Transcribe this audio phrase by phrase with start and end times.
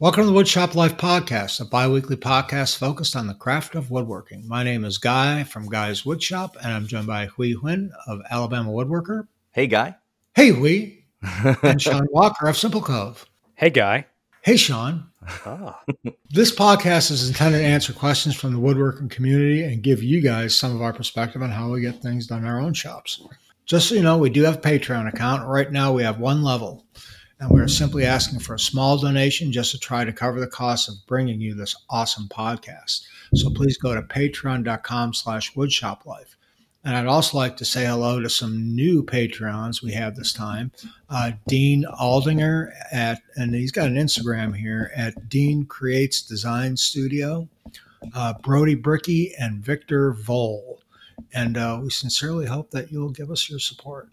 [0.00, 3.90] Welcome to the Woodshop Life Podcast, a bi weekly podcast focused on the craft of
[3.90, 4.48] woodworking.
[4.48, 8.70] My name is Guy from Guy's Woodshop, and I'm joined by Hui Huynh of Alabama
[8.70, 9.28] Woodworker.
[9.50, 9.94] Hey, Guy.
[10.34, 11.04] Hey, Hui.
[11.62, 13.26] and Sean Walker of Simple Cove.
[13.56, 14.06] Hey, Guy.
[14.40, 15.04] Hey, Sean.
[15.44, 15.82] Ah.
[16.30, 20.56] this podcast is intended to answer questions from the woodworking community and give you guys
[20.56, 23.22] some of our perspective on how we get things done in our own shops.
[23.66, 25.46] Just so you know, we do have a Patreon account.
[25.46, 26.86] Right now, we have one level
[27.40, 30.88] and we're simply asking for a small donation just to try to cover the cost
[30.88, 33.06] of bringing you this awesome podcast.
[33.34, 36.36] So please go to patreon.com slash woodshoplife.
[36.84, 40.72] And I'd also like to say hello to some new Patreons we have this time.
[41.08, 47.48] Uh, Dean Aldinger at, and he's got an Instagram here at Dean Creates Design Studio,
[48.14, 50.80] uh, Brody Bricky, and Victor Vole.
[51.34, 54.08] And uh, we sincerely hope that you'll give us your support.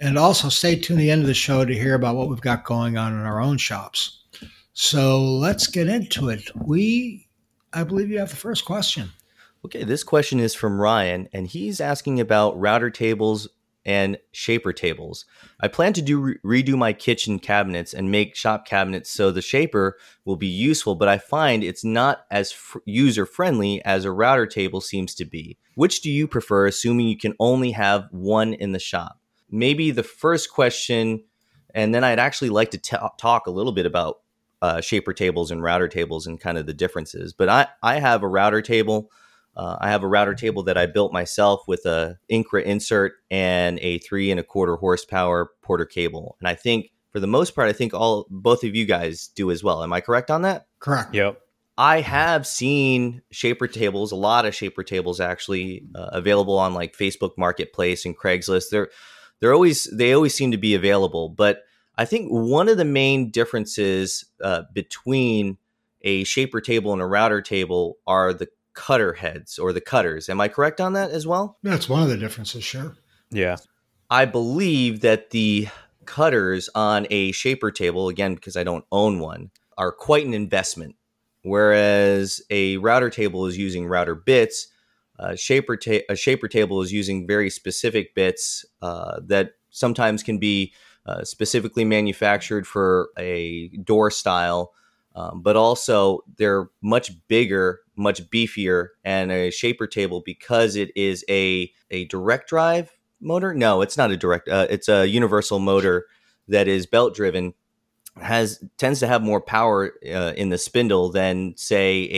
[0.00, 2.40] And also stay tuned to the end of the show to hear about what we've
[2.40, 4.22] got going on in our own shops.
[4.72, 6.48] So let's get into it.
[6.54, 7.28] We,
[7.72, 9.10] I believe you have the first question.
[9.64, 13.48] Okay, this question is from Ryan, and he's asking about router tables
[13.84, 15.24] and shaper tables.
[15.60, 19.96] I plan to do redo my kitchen cabinets and make shop cabinets so the shaper
[20.24, 24.46] will be useful, but I find it's not as f- user friendly as a router
[24.46, 25.58] table seems to be.
[25.74, 29.17] Which do you prefer, assuming you can only have one in the shop?
[29.50, 31.24] Maybe the first question,
[31.74, 34.20] and then I'd actually like to t- talk a little bit about
[34.60, 37.32] uh, shaper tables and router tables and kind of the differences.
[37.32, 39.10] But I, I have a router table.
[39.56, 43.78] Uh, I have a router table that I built myself with a Incra insert and
[43.80, 46.36] a three and a quarter horsepower Porter cable.
[46.40, 49.50] And I think for the most part, I think all both of you guys do
[49.50, 49.82] as well.
[49.82, 50.66] Am I correct on that?
[50.78, 51.14] Correct.
[51.14, 51.40] Yep.
[51.76, 56.96] I have seen shaper tables, a lot of shaper tables actually uh, available on like
[56.96, 58.70] Facebook Marketplace and Craigslist.
[58.70, 58.90] They're
[59.40, 61.28] they're always they always seem to be available.
[61.28, 61.62] But
[61.96, 65.58] I think one of the main differences uh, between
[66.02, 70.28] a shaper table and a router table are the cutter heads or the cutters.
[70.28, 71.58] Am I correct on that as well?
[71.64, 72.96] That's one of the differences, sure.
[73.30, 73.56] Yeah.
[74.10, 75.68] I believe that the
[76.04, 80.94] cutters on a shaper table, again, because I don't own one, are quite an investment.
[81.42, 84.68] Whereas a router table is using router bits,
[85.18, 90.38] a shaper ta- a shaper table is using very specific bits uh, that sometimes can
[90.38, 90.72] be
[91.06, 94.72] uh, specifically manufactured for a door style,
[95.14, 101.24] um, but also they're much bigger, much beefier, and a shaper table because it is
[101.28, 103.54] a a direct drive motor.
[103.54, 104.48] No, it's not a direct.
[104.48, 106.06] Uh, it's a universal motor
[106.46, 107.54] that is belt driven.
[108.20, 112.08] Has tends to have more power uh, in the spindle than say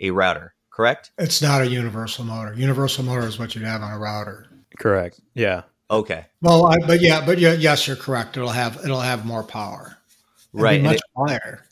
[0.00, 1.10] a a router correct?
[1.18, 2.54] It's not a universal motor.
[2.54, 4.46] Universal motor is what you'd have on a router.
[4.78, 5.20] Correct.
[5.34, 5.62] Yeah.
[5.90, 6.26] Okay.
[6.40, 8.36] Well, I, but yeah, but yeah, yes, you're correct.
[8.36, 9.96] It'll have it'll have more power.
[10.54, 10.80] It'll right.
[10.80, 11.64] much higher.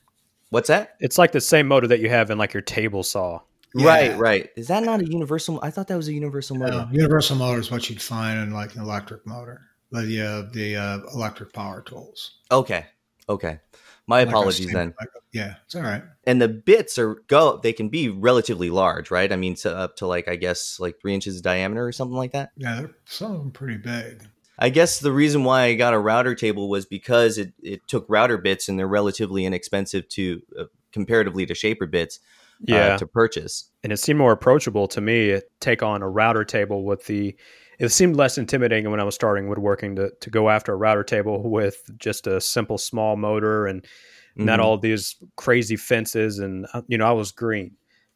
[0.50, 0.96] What's that?
[0.98, 3.40] It's like the same motor that you have in like your table saw.
[3.74, 3.86] Yeah.
[3.86, 4.50] Right, right.
[4.56, 5.60] Is that not a universal?
[5.62, 6.72] I thought that was a universal motor.
[6.72, 9.60] No, universal motor is what you'd find in like an electric motor,
[9.92, 12.38] the uh, the uh, electric power tools.
[12.50, 12.86] Okay,
[13.28, 13.60] okay.
[14.06, 14.94] My like apologies then.
[15.00, 16.02] Like, yeah, it's all right.
[16.24, 17.58] And the bits are go.
[17.62, 19.32] They can be relatively large, right?
[19.32, 22.32] I mean, to, up to like I guess like three inches diameter or something like
[22.32, 22.50] that.
[22.56, 24.22] Yeah, some of them pretty big.
[24.58, 28.06] I guess the reason why I got a router table was because it, it took
[28.08, 32.20] router bits and they're relatively inexpensive to uh, comparatively to shaper bits.
[32.62, 32.86] Uh, yeah.
[32.86, 35.38] Uh, to purchase, and it seemed more approachable to me.
[35.60, 37.36] Take on a router table with the
[37.78, 41.04] it seemed less intimidating when I was starting woodworking to, to go after a router
[41.04, 44.44] table with just a simple small motor and mm-hmm.
[44.44, 46.38] not all these crazy fences.
[46.38, 47.72] And, uh, you know, I was green.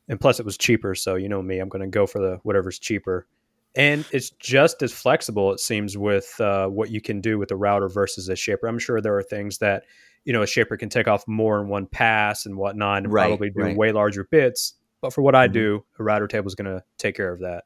[0.09, 0.95] And plus, it was cheaper.
[0.95, 3.27] So, you know me, I'm going to go for the whatever's cheaper.
[3.77, 7.57] And it's just as flexible, it seems, with uh, what you can do with a
[7.57, 8.67] router versus a shaper.
[8.67, 9.85] I'm sure there are things that,
[10.25, 13.29] you know, a shaper can take off more in one pass and whatnot and right,
[13.29, 13.77] probably do right.
[13.77, 14.75] way larger bits.
[15.01, 15.53] But for what I mm-hmm.
[15.53, 17.65] do, a router table is going to take care of that.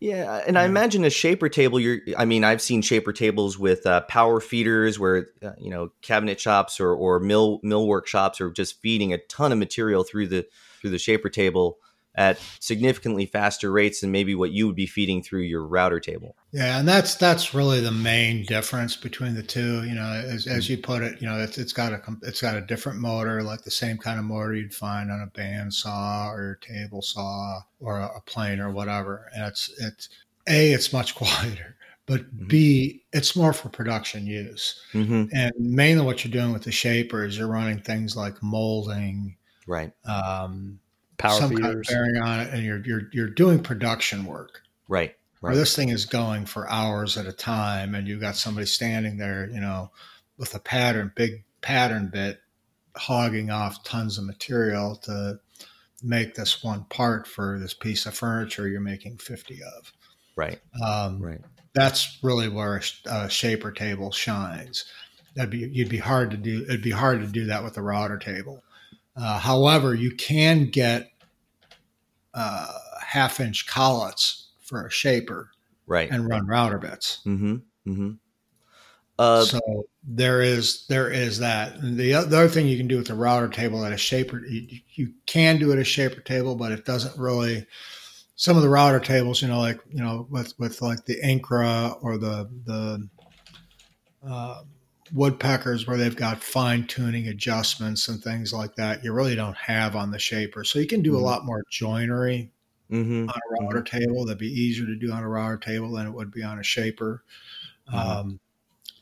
[0.00, 1.78] Yeah, and I imagine a shaper table.
[1.78, 5.92] You're, I mean, I've seen shaper tables with uh, power feeders, where uh, you know
[6.00, 10.28] cabinet shops or or mill mill workshops are just feeding a ton of material through
[10.28, 10.46] the
[10.80, 11.78] through the shaper table
[12.14, 16.36] at significantly faster rates than maybe what you would be feeding through your router table.
[16.50, 19.84] Yeah, and that's that's really the main difference between the two.
[19.84, 22.56] You know, as, as you put it, you know, it's, it's got a it's got
[22.56, 26.58] a different motor, like the same kind of motor you'd find on a bandsaw or
[26.60, 29.30] a table saw or a, a plane or whatever.
[29.34, 30.08] And it's it's
[30.48, 32.48] a it's much quieter, but mm-hmm.
[32.48, 34.80] B it's more for production use.
[34.92, 35.26] Mm-hmm.
[35.32, 39.36] And mainly what you're doing with the shaper is you're running things like molding,
[39.68, 39.92] right?
[40.04, 40.80] Um,
[41.20, 41.64] power some feeders.
[41.64, 44.62] kind of bearing on it, and you're you're you're doing production work.
[44.88, 45.14] Right.
[45.42, 45.50] Right.
[45.52, 49.16] Where this thing is going for hours at a time, and you've got somebody standing
[49.16, 49.90] there, you know,
[50.36, 52.40] with a pattern, big pattern bit,
[52.94, 55.40] hogging off tons of material to
[56.02, 59.92] make this one part for this piece of furniture you're making 50 of.
[60.36, 60.60] Right.
[60.84, 61.40] Um, right.
[61.72, 64.84] That's really where a, a, shaper table shines.
[65.34, 66.64] That'd be you'd be hard to do.
[66.64, 68.62] It'd be hard to do that with a router table.
[69.16, 71.09] Uh, however, you can get
[72.34, 72.72] uh,
[73.04, 75.50] half inch collets for a shaper,
[75.86, 77.20] right, and run router bits.
[77.26, 77.56] Mm-hmm.
[77.86, 78.10] Mm-hmm.
[79.18, 81.74] Uh, so there is there is that.
[81.76, 84.44] And the, the other thing you can do with the router table at a shaper,
[84.46, 87.66] you, you can do it a shaper table, but it doesn't really.
[88.36, 92.02] Some of the router tables, you know, like you know, with with like the Incra
[92.02, 93.06] or the the
[94.26, 94.62] uh,
[95.12, 99.96] woodpeckers, where they've got fine tuning adjustments and things like that, you really don't have
[99.96, 100.64] on the shaper.
[100.64, 101.20] So you can do mm-hmm.
[101.20, 102.50] a lot more joinery
[102.90, 103.28] mm-hmm.
[103.28, 103.98] on a router mm-hmm.
[103.98, 104.24] table.
[104.24, 106.64] That'd be easier to do on a router table than it would be on a
[106.64, 107.24] shaper.
[107.88, 107.98] Mm-hmm.
[107.98, 108.40] Um,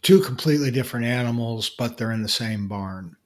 [0.03, 3.17] two completely different animals, but they're in the same barn.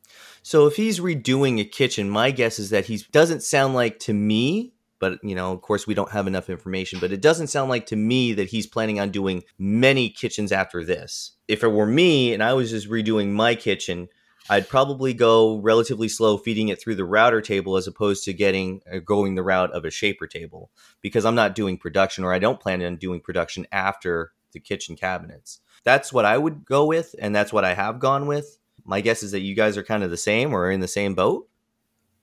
[0.42, 4.12] So if he's redoing a kitchen, my guess is that he doesn't sound like to
[4.12, 7.68] me, but you know, of course we don't have enough information, but it doesn't sound
[7.68, 11.32] like to me that he's planning on doing many kitchens after this.
[11.48, 14.08] If it were me and I was just redoing my kitchen,
[14.48, 18.80] I'd probably go relatively slow feeding it through the router table as opposed to getting
[18.90, 20.70] uh, going the route of a shaper table
[21.00, 24.96] because I'm not doing production or I don't plan on doing production after the kitchen
[24.96, 28.58] cabinets that's what I would go with, and that's what I have gone with.
[28.84, 31.14] My guess is that you guys are kind of the same or in the same
[31.14, 31.48] boat.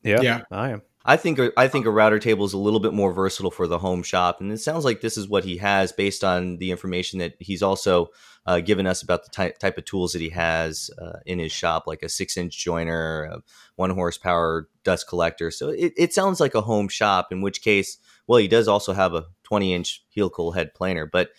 [0.04, 0.82] Yeah, yeah, I am.
[1.06, 3.80] I think I think a router table is a little bit more versatile for the
[3.80, 7.20] home shop, and it sounds like this is what he has based on the information
[7.20, 8.10] that he's also
[8.46, 11.54] uh, given us about the ty- type of tools that he has uh, in his
[11.54, 13.42] shop, like a six-inch jointer,
[13.76, 15.52] one horsepower dust collector.
[15.52, 17.32] So it, it sounds like a home shop.
[17.32, 17.98] In which case,
[18.28, 21.30] well, he does also have a 20-inch heel helical head planer, but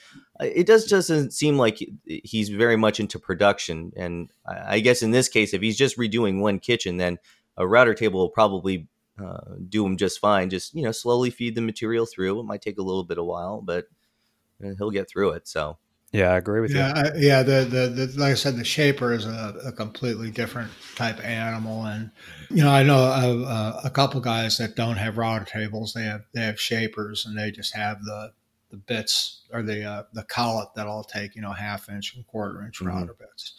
[0.41, 3.93] it does doesn't seem like he's very much into production.
[3.95, 7.19] And I guess in this case, if he's just redoing one kitchen, then
[7.59, 8.89] a router table will probably
[9.23, 10.51] uh, do him just fine.
[10.51, 12.41] Just you know, slowly feed the material through.
[12.41, 13.87] It might take a little bit of while, but
[14.65, 15.49] uh, he'll get through it.
[15.49, 15.79] So.
[16.13, 16.95] Yeah, I agree with yeah, you.
[16.95, 20.73] I, yeah, the, the, the like I said, the shaper is a, a completely different
[20.97, 22.11] type of animal, and
[22.49, 25.93] you know, I know a, a, couple guys that don't have router tables.
[25.93, 28.33] They have they have shapers, and they just have the
[28.71, 32.27] the bits or the uh, the collet that I'll take, you know, half inch and
[32.27, 32.89] quarter inch mm-hmm.
[32.89, 33.55] router bits,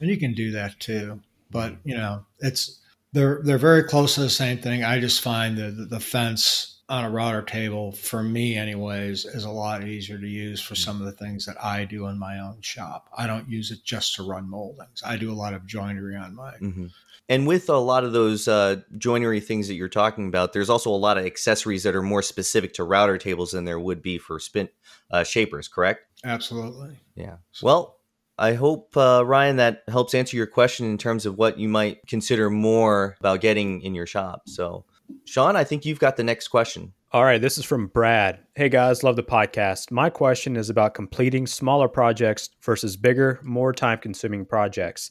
[0.00, 1.20] and you can do that too.
[1.50, 2.80] But you know, it's
[3.12, 4.84] they're they're very close to the same thing.
[4.84, 9.50] I just find that the fence on a router table for me anyways is a
[9.50, 12.62] lot easier to use for some of the things that I do in my own
[12.62, 13.08] shop.
[13.16, 15.02] I don't use it just to run moldings.
[15.04, 16.58] I do a lot of joinery on mine.
[16.62, 16.86] Mm-hmm.
[17.30, 20.90] And with a lot of those uh, joinery things that you're talking about, there's also
[20.90, 24.16] a lot of accessories that are more specific to router tables than there would be
[24.16, 24.70] for spin
[25.10, 26.06] uh, shapers, correct?
[26.24, 26.96] Absolutely.
[27.16, 27.36] Yeah.
[27.62, 27.97] Well,
[28.38, 32.06] I hope, uh, Ryan, that helps answer your question in terms of what you might
[32.06, 34.42] consider more about getting in your shop.
[34.46, 34.84] So,
[35.24, 36.92] Sean, I think you've got the next question.
[37.10, 38.40] All right, this is from Brad.
[38.54, 39.90] Hey guys, love the podcast.
[39.90, 45.10] My question is about completing smaller projects versus bigger, more time consuming projects.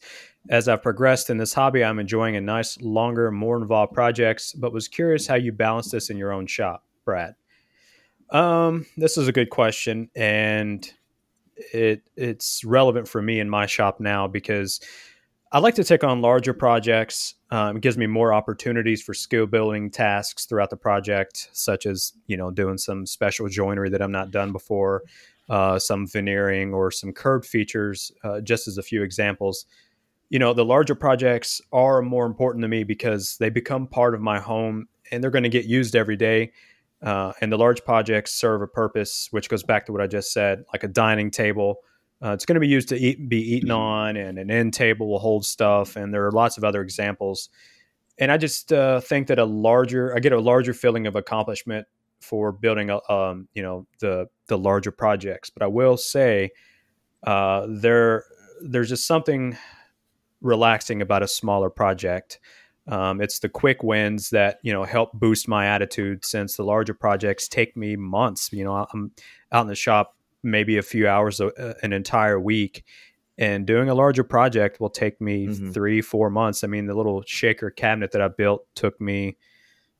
[0.50, 4.72] As I've progressed in this hobby, I'm enjoying a nice, longer, more involved projects, but
[4.72, 7.34] was curious how you balance this in your own shop, Brad.
[8.30, 10.88] Um, this is a good question, and
[11.74, 14.80] it it's relevant for me in my shop now because
[15.52, 17.36] I like to take on larger projects.
[17.52, 22.14] Um, it gives me more opportunities for skill building tasks throughout the project, such as
[22.28, 25.04] you know doing some special joinery that I'm not done before,
[25.50, 29.66] uh, some veneering or some curved features, uh, just as a few examples.
[30.30, 34.20] You know, the larger projects are more important to me because they become part of
[34.22, 36.52] my home and they're going to get used every day.
[37.02, 40.34] Uh, and the large projects serve a purpose, which goes back to what I just
[40.34, 41.82] said, like a dining table
[42.24, 43.78] uh, it's going to be used to eat, be eaten mm-hmm.
[43.78, 47.50] on, and an end table will hold stuff, and there are lots of other examples.
[48.18, 51.88] And I just uh, think that a larger, I get a larger feeling of accomplishment
[52.20, 55.52] for building, a, um, you know, the the larger projects.
[55.52, 56.50] But I will say,
[57.24, 58.24] uh, there
[58.62, 59.56] there's just something
[60.42, 62.40] relaxing about a smaller project.
[62.88, 66.26] Um, it's the quick wins that you know help boost my attitude.
[66.26, 69.12] Since the larger projects take me months, you know, I'm
[69.52, 72.84] out in the shop maybe a few hours a, an entire week
[73.38, 75.72] and doing a larger project will take me mm-hmm.
[75.72, 79.38] three four months i mean the little shaker cabinet that i built took me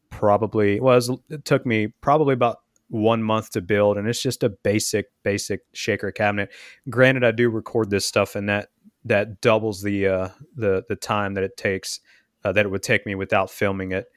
[0.10, 4.44] probably was well, it took me probably about one month to build and it's just
[4.44, 6.50] a basic basic shaker cabinet
[6.90, 8.70] granted i do record this stuff and that
[9.04, 12.00] that doubles the uh the the time that it takes
[12.44, 14.08] uh, that it would take me without filming it.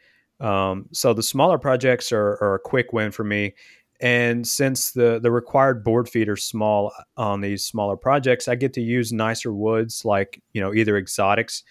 [0.41, 3.55] Um so the smaller projects are, are a quick win for me.
[4.01, 8.73] And since the the required board feet are small on these smaller projects, I get
[8.75, 11.63] to use nicer woods like you know either exotics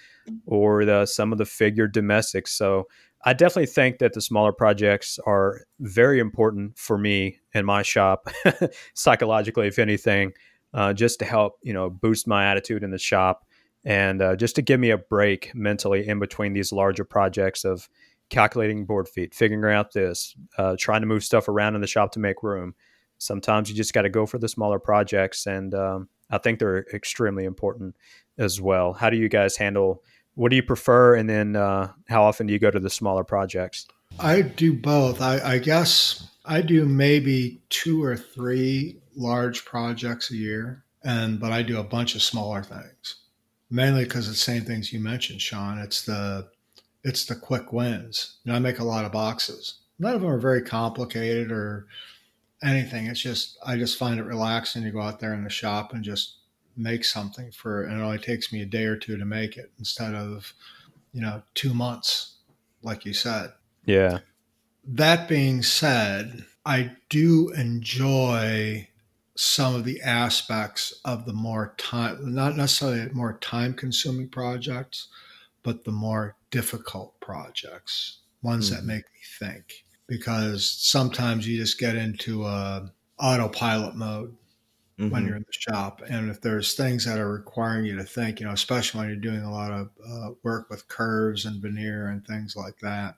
[0.46, 2.52] or the, some of the figured domestics.
[2.52, 2.88] So
[3.26, 8.30] I definitely think that the smaller projects are very important for me in my shop,
[8.94, 10.32] psychologically, if anything,
[10.74, 13.46] uh, just to help you know boost my attitude in the shop
[13.86, 17.90] and uh, just to give me a break mentally in between these larger projects of
[18.30, 22.12] calculating board feet, figuring out this, uh, trying to move stuff around in the shop
[22.12, 22.76] to make room.
[23.18, 26.86] Sometimes you just got to go for the smaller projects, and um, I think they're
[26.94, 27.96] extremely important
[28.38, 28.94] as well.
[28.94, 30.04] How do you guys handle?
[30.36, 33.24] What do you prefer, and then uh, how often do you go to the smaller
[33.24, 33.88] projects?
[34.20, 35.22] I do both.
[35.22, 41.52] I, I guess I do maybe two or three large projects a year, and but
[41.52, 43.16] I do a bunch of smaller things,
[43.70, 45.78] mainly because it's the same things you mentioned, Sean.
[45.78, 46.50] It's the
[47.04, 48.38] it's the quick wins.
[48.44, 49.76] You know, I make a lot of boxes.
[50.00, 51.88] None of them are very complicated or
[52.64, 53.08] anything.
[53.08, 56.04] It's just I just find it relaxing to go out there in the shop and
[56.04, 56.36] just
[56.76, 59.72] make something for and it only takes me a day or two to make it
[59.80, 60.54] instead of,
[61.14, 62.38] you know, two months,
[62.82, 63.52] like you said.
[63.86, 64.20] Yeah.
[64.86, 68.89] That being said, I do enjoy
[69.42, 75.08] some of the aspects of the more time not necessarily more time consuming projects,
[75.64, 78.76] but the more difficult projects, ones mm-hmm.
[78.76, 79.86] that make me think.
[80.08, 84.36] Because sometimes you just get into a autopilot mode
[85.00, 85.10] mm-hmm.
[85.10, 88.42] when you're in the shop, and if there's things that are requiring you to think,
[88.42, 92.08] you know, especially when you're doing a lot of uh, work with curves and veneer
[92.08, 93.16] and things like that,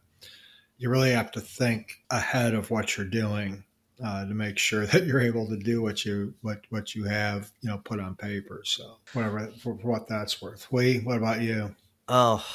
[0.77, 3.63] you really have to think ahead of what you're doing
[4.03, 7.51] uh, to make sure that you're able to do what you what what you have
[7.61, 8.61] you know put on paper.
[8.65, 10.71] So whatever for, for what that's worth.
[10.71, 11.75] We, what about you?
[12.07, 12.45] Oh,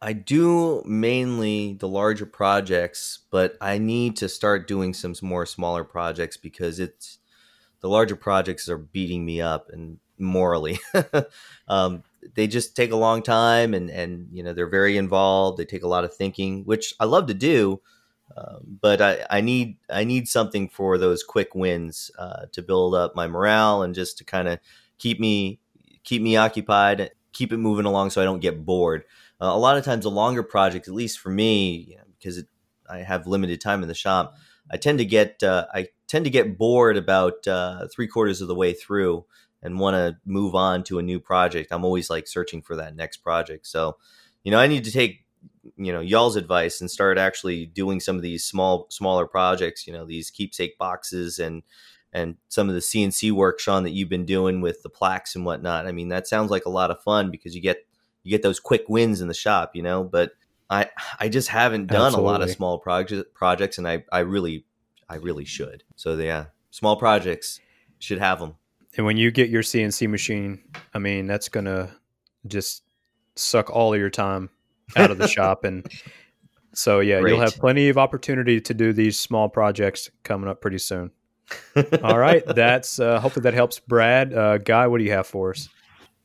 [0.00, 5.84] I do mainly the larger projects, but I need to start doing some more smaller
[5.84, 7.18] projects because it's
[7.80, 10.78] the larger projects are beating me up and morally.
[11.68, 12.02] um,
[12.34, 15.58] they just take a long time and and you know they're very involved.
[15.58, 17.80] They take a lot of thinking, which I love to do.
[18.36, 22.94] Um, but I, I need I need something for those quick wins uh, to build
[22.94, 24.58] up my morale and just to kind of
[24.98, 25.60] keep me
[26.04, 29.04] keep me occupied, keep it moving along so I don't get bored.
[29.40, 32.38] Uh, a lot of times, a longer project, at least for me, you know, because
[32.38, 32.46] it,
[32.88, 34.34] I have limited time in the shop,
[34.70, 38.48] I tend to get uh, I tend to get bored about uh, three quarters of
[38.48, 39.24] the way through
[39.62, 41.72] and want to move on to a new project.
[41.72, 43.66] I'm always like searching for that next project.
[43.66, 43.96] So,
[44.42, 45.21] you know, I need to take
[45.76, 49.86] you know y'all's advice and start actually doing some of these small smaller projects.
[49.86, 51.62] You know, these keepsake boxes and
[52.12, 55.46] and some of the CNC work, Sean, that you've been doing with the plaques and
[55.46, 55.86] whatnot.
[55.86, 57.86] I mean, that sounds like a lot of fun because you get
[58.22, 60.04] you get those quick wins in the shop, you know.
[60.04, 60.32] But
[60.68, 62.28] I I just haven't done Absolutely.
[62.28, 64.66] a lot of small projects projects, and I I really
[65.08, 65.84] I really should.
[65.96, 67.60] So yeah, small projects
[67.98, 68.56] should have them.
[68.96, 71.96] And when you get your CNC machine, I mean that's gonna
[72.46, 72.82] just
[73.36, 74.50] suck all of your time
[74.96, 75.86] out of the shop, and
[76.74, 77.32] so yeah, Great.
[77.32, 81.10] you'll have plenty of opportunity to do these small projects coming up pretty soon.
[82.02, 84.32] all right, that's uh, hopefully that helps, Brad.
[84.32, 85.68] Uh, Guy, what do you have for us?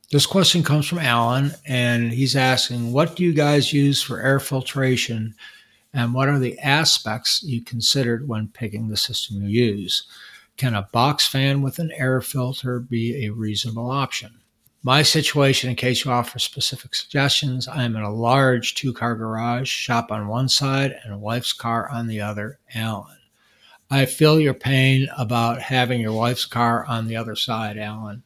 [0.09, 4.39] This question comes from Alan, and he's asking, What do you guys use for air
[4.39, 5.35] filtration,
[5.93, 10.03] and what are the aspects you considered when picking the system you use?
[10.55, 14.39] Can a box fan with an air filter be a reasonable option?
[14.83, 19.15] My situation, in case you offer specific suggestions, I am in a large two car
[19.15, 22.59] garage, shop on one side and a wife's car on the other.
[22.73, 23.17] Alan.
[23.89, 28.23] I feel your pain about having your wife's car on the other side, Alan.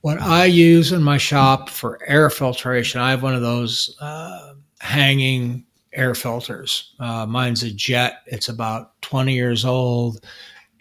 [0.00, 4.54] What I use in my shop for air filtration, I have one of those uh,
[4.80, 6.94] hanging air filters.
[6.98, 8.22] Uh, mine's a jet.
[8.26, 10.24] It's about 20 years old.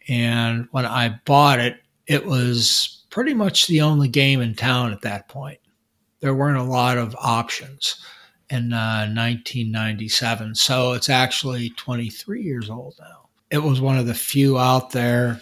[0.08, 1.78] And when I bought it,
[2.08, 5.60] it was pretty much the only game in town at that point.
[6.20, 8.04] There weren't a lot of options
[8.50, 10.56] in uh, 1997.
[10.56, 13.30] So it's actually 23 years old now.
[13.52, 15.40] It was one of the few out there.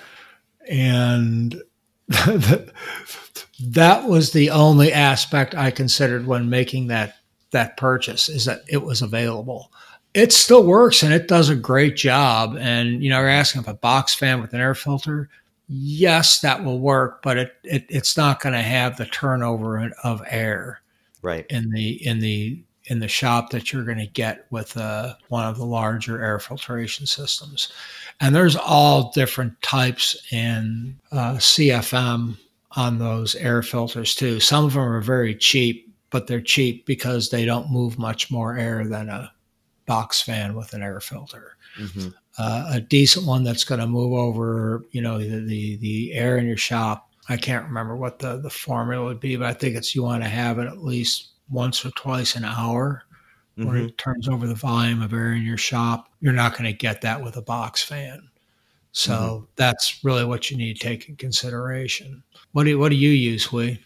[0.69, 1.61] And
[2.07, 2.71] that
[4.05, 7.15] was the only aspect I considered when making that
[7.51, 9.71] that purchase is that it was available.
[10.13, 12.57] It still works and it does a great job.
[12.59, 15.29] And you know, you're asking if a box fan with an air filter,
[15.67, 20.21] yes, that will work, but it, it it's not going to have the turnover of
[20.27, 20.81] air
[21.21, 25.13] right in the in the in the shop that you're going to get with uh,
[25.27, 27.71] one of the larger air filtration systems.
[28.21, 32.37] And there's all different types in uh, CFM
[32.71, 34.39] on those air filters too.
[34.39, 38.57] Some of them are very cheap, but they're cheap because they don't move much more
[38.57, 39.31] air than a
[39.85, 41.57] box fan with an air filter.
[41.77, 42.09] Mm-hmm.
[42.37, 46.37] Uh, a decent one that's going to move over, you know, the, the, the air
[46.37, 47.09] in your shop.
[47.29, 50.23] I can't remember what the the formula would be, but I think it's you want
[50.23, 53.03] to have it at least once or twice an hour
[53.57, 53.67] mm-hmm.
[53.67, 56.09] where it turns over the volume of air in your shop.
[56.21, 58.29] You're not going to get that with a box fan.
[58.91, 59.45] So mm-hmm.
[59.55, 62.23] that's really what you need to take in consideration.
[62.53, 63.77] What do what do you use, Hui?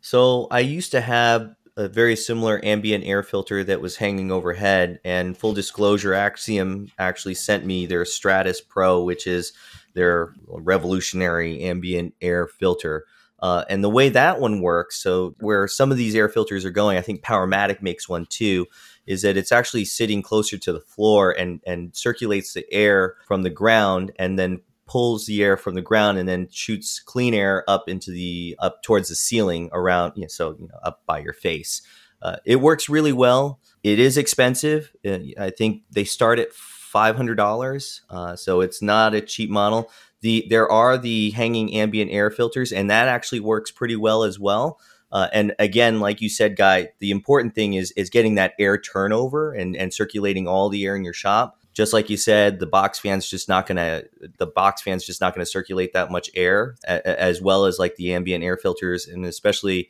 [0.00, 4.98] So I used to have a very similar ambient air filter that was hanging overhead.
[5.04, 9.52] And full disclosure, Axiom actually sent me their Stratus Pro, which is
[9.94, 13.06] their revolutionary ambient air filter.
[13.38, 16.70] Uh, and the way that one works, so where some of these air filters are
[16.70, 18.66] going, I think Powermatic makes one too,
[19.06, 23.44] is that it's actually sitting closer to the floor and, and circulates the air from
[23.44, 27.64] the ground and then pulls the air from the ground and then shoots clean air
[27.68, 31.18] up into the up towards the ceiling around you know, so you know up by
[31.18, 31.82] your face.
[32.20, 33.60] Uh, it works really well.
[33.84, 34.92] It is expensive.
[35.06, 39.90] Uh, i think they start at $500 uh, so it's not a cheap model.
[40.20, 44.38] The there are the hanging ambient air filters and that actually works pretty well as
[44.38, 44.80] well.
[45.10, 48.78] Uh, and again, like you said, Guy, the important thing is is getting that air
[48.78, 51.58] turnover and, and circulating all the air in your shop.
[51.78, 54.02] Just like you said, the box fan's just not gonna
[54.38, 58.12] the box fan's just not gonna circulate that much air, as well as like the
[58.12, 59.88] ambient air filters, and especially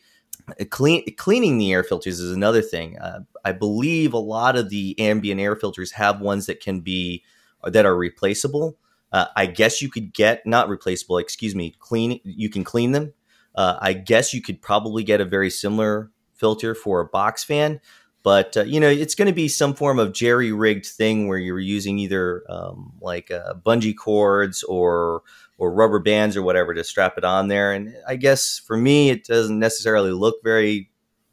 [0.48, 2.98] uh, clean cleaning the air filters is another thing.
[2.98, 7.24] Uh, I believe a lot of the ambient air filters have ones that can be
[7.64, 8.76] that are replaceable.
[9.10, 12.20] Uh, I guess you could get not replaceable, excuse me, clean.
[12.22, 13.14] You can clean them
[13.58, 17.80] uh, I guess you could probably get a very similar filter for a box fan,
[18.28, 21.38] but uh, you know it's going to be some form of jerry rigged thing where
[21.38, 25.22] you're using either um, like uh, bungee cords or
[25.56, 27.72] or rubber bands or whatever to strap it on there.
[27.72, 30.90] And I guess for me, it doesn't necessarily look very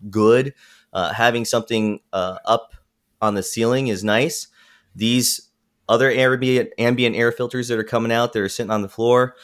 [0.10, 0.54] good.
[0.94, 2.74] Uh, having something uh, up
[3.22, 4.48] on the ceiling is nice.
[4.96, 5.50] These
[5.90, 9.36] other ambient, ambient air filters that are coming out that are sitting on the floor,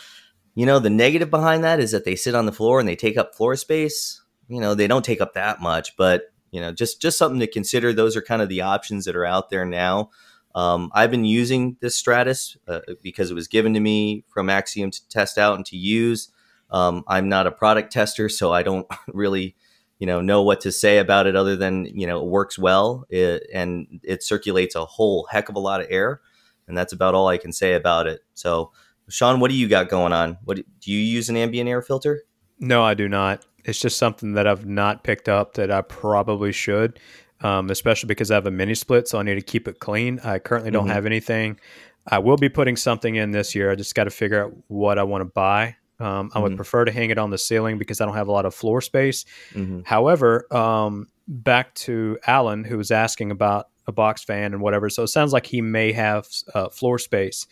[0.56, 2.96] you know, the negative behind that is that they sit on the floor and they
[2.96, 4.22] take up floor space.
[4.48, 7.48] You know, they don't take up that much, but you know, just just something to
[7.48, 7.94] consider.
[7.94, 10.12] Those are kind of the options that are out there now.
[10.54, 14.92] Um, I've been using this Stratus uh, because it was given to me from Axiom
[14.92, 16.30] to test out and to use.
[16.70, 19.56] Um, I'm not a product tester, so I don't really,
[20.00, 23.06] you know, know what to say about it other than you know it works well
[23.10, 26.22] it, and it circulates a whole heck of a lot of air,
[26.68, 28.22] and that's about all I can say about it.
[28.34, 28.72] So
[29.10, 30.38] Sean, what do you got going on?
[30.44, 32.24] What do you use an ambient air filter?
[32.60, 33.46] No, I do not.
[33.66, 37.00] It's just something that I've not picked up that I probably should,
[37.42, 40.20] um, especially because I have a mini split, so I need to keep it clean.
[40.24, 40.94] I currently don't mm-hmm.
[40.94, 41.60] have anything.
[42.08, 43.72] I will be putting something in this year.
[43.72, 45.76] I just got to figure out what I want to buy.
[46.00, 46.38] Um, mm-hmm.
[46.38, 46.56] I would mm-hmm.
[46.58, 48.82] prefer to hang it on the ceiling because I don't have a lot of floor
[48.82, 49.26] space.
[49.54, 49.82] Mm-hmm.
[49.86, 54.90] However, um, back to Alan, who was asking about a box fan and whatever.
[54.90, 57.48] So it sounds like he may have uh, floor space.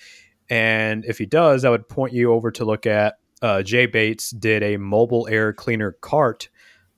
[0.50, 4.32] And if he does, I would point you over to look at uh, Jay Bates
[4.32, 6.50] did a mobile air cleaner cart.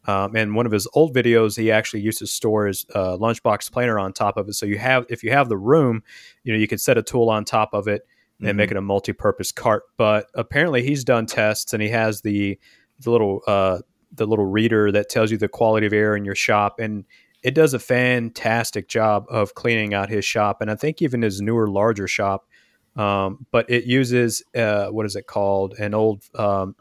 [0.08, 3.72] Um, and one of his old videos, he actually used to store his uh, lunchbox
[3.72, 4.54] planer on top of it.
[4.54, 6.04] So you have, if you have the room,
[6.44, 8.08] you know, you could set a tool on top of it
[8.40, 8.58] and mm-hmm.
[8.58, 9.84] make it a multi-purpose cart.
[9.98, 12.60] But apparently, he's done tests and he has the
[13.00, 13.80] the little uh,
[14.12, 17.06] the little reader that tells you the quality of air in your shop, and
[17.44, 20.62] it does a fantastic job of cleaning out his shop.
[20.62, 22.48] And I think even his newer, larger shop,
[22.96, 25.76] um, but it uses uh, what is it called?
[25.80, 26.76] An old um,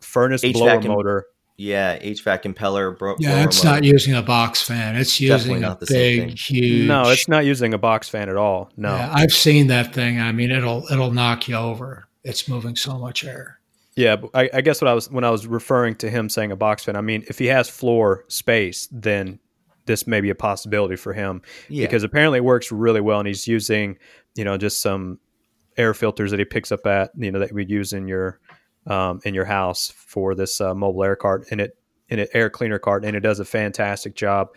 [0.00, 1.26] furnace HVAC blower motor.
[1.56, 2.98] Yeah, HVAC impeller.
[2.98, 3.74] Bro- yeah, it's motor.
[3.74, 4.96] not using a box fan.
[4.96, 6.88] It's using a big, huge.
[6.88, 8.70] No, it's not using a box fan at all.
[8.76, 10.20] No, yeah, I've seen that thing.
[10.20, 12.04] I mean, it'll it'll knock you over.
[12.24, 13.58] It's moving so much air.
[13.94, 16.56] Yeah, I, I guess what I was when I was referring to him saying a
[16.56, 19.38] box fan, I mean, if he has floor space, then
[19.86, 21.84] this may be a possibility for him yeah.
[21.84, 23.98] because apparently it works really well, and he's using
[24.34, 25.18] you know just some
[25.76, 28.40] air filters that he picks up at you know that we use in your
[28.86, 31.76] um, in your house for this uh, mobile air cart and it
[32.08, 34.48] in an air cleaner cart and it does a fantastic job.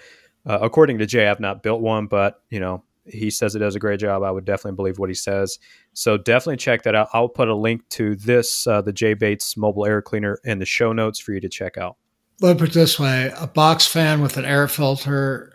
[0.45, 3.75] Uh, according to Jay, I've not built one, but you know he says it does
[3.75, 4.23] a great job.
[4.23, 5.59] I would definitely believe what he says.
[5.93, 7.09] So definitely check that out.
[7.13, 10.65] I'll put a link to this uh, the Jay Bates mobile air cleaner in the
[10.65, 11.97] show notes for you to check out.
[12.41, 15.53] Let me put it this way: a box fan with an air filter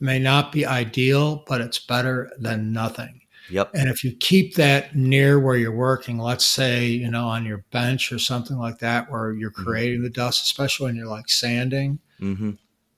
[0.00, 3.20] may not be ideal, but it's better than nothing.
[3.50, 3.70] Yep.
[3.74, 7.64] And if you keep that near where you're working, let's say, you know, on your
[7.70, 9.64] bench or something like that, where you're mm-hmm.
[9.64, 10.04] creating mm-hmm.
[10.04, 12.52] the dust, especially when you're like sanding, mm-hmm.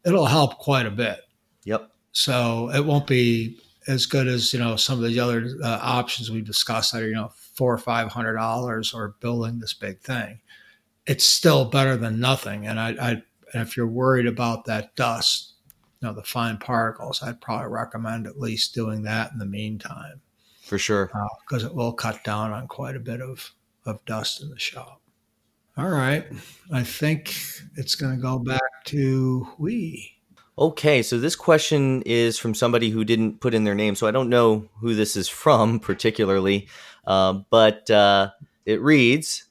[0.04, 1.20] it'll help quite a bit.
[1.64, 1.90] Yep.
[2.12, 6.30] So it won't be as good as, you know, some of the other uh, options
[6.30, 10.00] we discussed that are, you know, four or five hundred dollars or building this big
[10.00, 10.40] thing.
[11.06, 12.66] It's still better than nothing.
[12.66, 13.22] And I, I,
[13.54, 15.54] if you're worried about that dust,
[16.00, 20.20] you know, the fine particles, I'd probably recommend at least doing that in the meantime.
[20.68, 21.11] For sure.
[21.48, 23.52] Because uh, it will cut down on quite a bit of,
[23.87, 25.00] of dust in the shop.
[25.78, 26.26] All right.
[26.70, 27.35] I think
[27.76, 30.14] it's going to go back to we.
[30.59, 34.11] Okay, so this question is from somebody who didn't put in their name, so I
[34.11, 36.68] don't know who this is from particularly,
[37.07, 38.31] uh, but uh,
[38.66, 39.44] it reads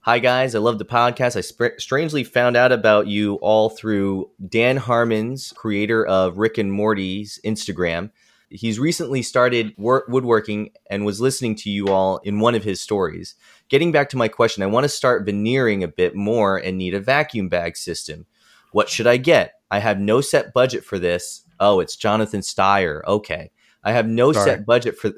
[0.00, 0.54] Hi, guys.
[0.54, 1.36] I love the podcast.
[1.36, 6.72] I sp- strangely found out about you all through Dan Harmon's, creator of Rick and
[6.72, 8.10] Morty's Instagram.
[8.50, 12.80] He's recently started work- woodworking and was listening to you all in one of his
[12.80, 13.34] stories.
[13.68, 16.94] Getting back to my question, I want to start veneering a bit more and need
[16.94, 18.26] a vacuum bag system.
[18.72, 19.54] What should I get?
[19.70, 21.44] I have no set budget for this.
[21.60, 23.02] Oh, it's Jonathan Steyer.
[23.06, 23.50] Okay.
[23.84, 24.50] I have no Sorry.
[24.50, 25.12] set budget for.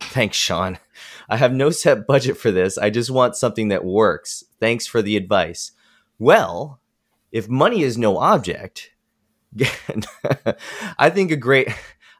[0.00, 0.78] Thanks, Sean.
[1.28, 2.78] I have no set budget for this.
[2.78, 4.44] I just want something that works.
[4.60, 5.72] Thanks for the advice.
[6.18, 6.80] Well,
[7.32, 8.92] if money is no object,
[10.98, 11.68] I think a great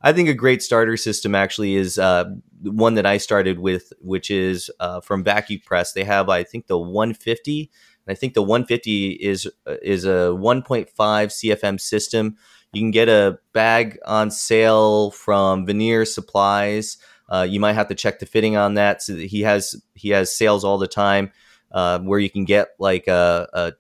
[0.03, 2.25] I think a great starter system actually is uh,
[2.63, 5.93] one that I started with, which is uh, from Vacuum Press.
[5.93, 7.71] They have, I think, the 150.
[8.07, 9.49] And I think the 150 is
[9.83, 12.37] is a 1.5 CFM system.
[12.73, 16.99] You can get a bag on sale from Veneer Supplies.
[17.29, 19.03] Uh, you might have to check the fitting on that.
[19.03, 21.33] So that he has he has sales all the time
[21.73, 23.73] uh, where you can get like a, a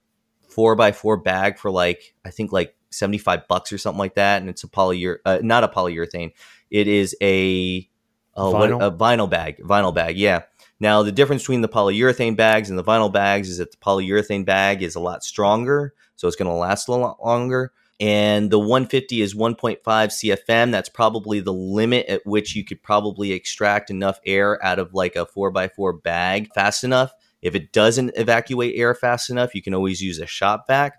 [0.48, 4.40] four by four bag for like I think like 75 bucks or something like that.
[4.40, 6.32] And it's a polyur, uh, not a polyurethane.
[6.70, 7.88] It is a,
[8.34, 8.80] oh, vinyl.
[8.80, 10.16] What, a vinyl bag, vinyl bag.
[10.18, 10.42] Yeah.
[10.80, 14.44] Now the difference between the polyurethane bags and the vinyl bags is that the polyurethane
[14.44, 15.94] bag is a lot stronger.
[16.16, 17.72] So it's going to last a lot longer.
[18.00, 20.70] And the 150 is 1.5 CFM.
[20.70, 25.16] That's probably the limit at which you could probably extract enough air out of like
[25.16, 27.12] a four by four bag fast enough.
[27.42, 30.94] If it doesn't evacuate air fast enough, you can always use a shop vac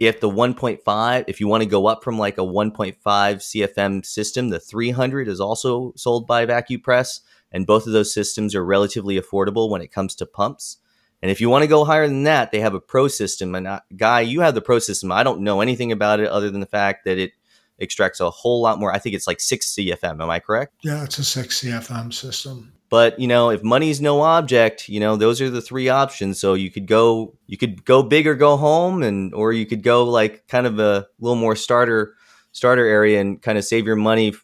[0.00, 4.48] if the 1.5 if you want to go up from like a 1.5 cfm system
[4.48, 7.20] the 300 is also sold by vacuum press
[7.52, 10.78] and both of those systems are relatively affordable when it comes to pumps.
[11.22, 13.66] And if you want to go higher than that they have a pro system and
[13.66, 15.12] uh, guy you have the pro system.
[15.12, 17.32] I don't know anything about it other than the fact that it
[17.78, 18.92] extracts a whole lot more.
[18.92, 20.74] I think it's like 6 cfm am i correct?
[20.82, 25.16] Yeah it's a 6 cfm system but you know, if money's no object, you know,
[25.16, 26.40] those are the three options.
[26.40, 29.82] So you could go, you could go big or go home, and or you could
[29.82, 32.16] go like kind of a little more starter
[32.52, 34.34] starter area and kind of save your money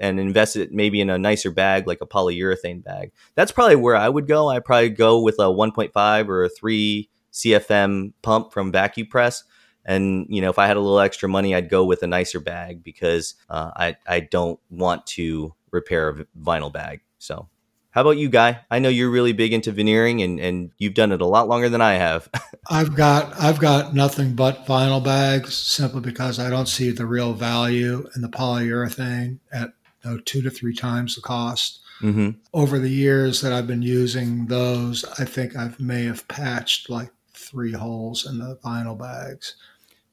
[0.00, 3.12] and invest it maybe in a nicer bag like a polyurethane bag.
[3.34, 4.48] That's probably where I would go.
[4.48, 9.44] I probably go with a 1.5 or a 3 CFM pump from Vacuum Press.
[9.84, 12.40] And you know, if I had a little extra money, I'd go with a nicer
[12.40, 17.02] bag because uh, I I don't want to repair a vinyl bag.
[17.18, 17.48] So
[17.96, 18.60] how about you, Guy?
[18.70, 21.70] I know you're really big into veneering, and, and you've done it a lot longer
[21.70, 22.28] than I have.
[22.70, 27.32] I've got I've got nothing but vinyl bags, simply because I don't see the real
[27.32, 29.72] value in the polyurethane at
[30.04, 31.80] you know, two to three times the cost.
[32.02, 32.32] Mm-hmm.
[32.52, 37.10] Over the years that I've been using those, I think I may have patched like
[37.32, 39.56] three holes in the vinyl bags.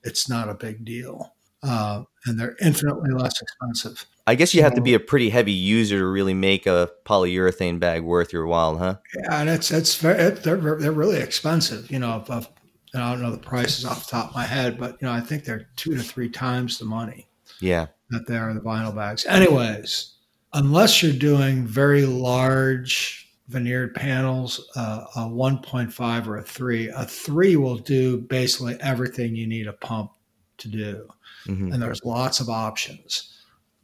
[0.05, 4.05] It's not a big deal, uh, and they're infinitely less expensive.
[4.25, 7.79] I guess you have to be a pretty heavy user to really make a polyurethane
[7.79, 8.97] bag worth your while, huh?
[9.15, 11.91] Yeah, and it's it's very they're they're really expensive.
[11.91, 12.47] You know, if, I
[12.93, 15.43] don't know the prices off the top of my head, but you know, I think
[15.43, 17.27] they're two to three times the money.
[17.59, 19.25] Yeah, that they are the vinyl bags.
[19.25, 20.13] Anyways,
[20.53, 27.57] unless you're doing very large veneered panels, uh, a 1.5 or a three, a three
[27.57, 30.11] will do basically everything you need a pump
[30.59, 31.09] to do,
[31.45, 31.73] mm-hmm.
[31.73, 33.32] and there's lots of options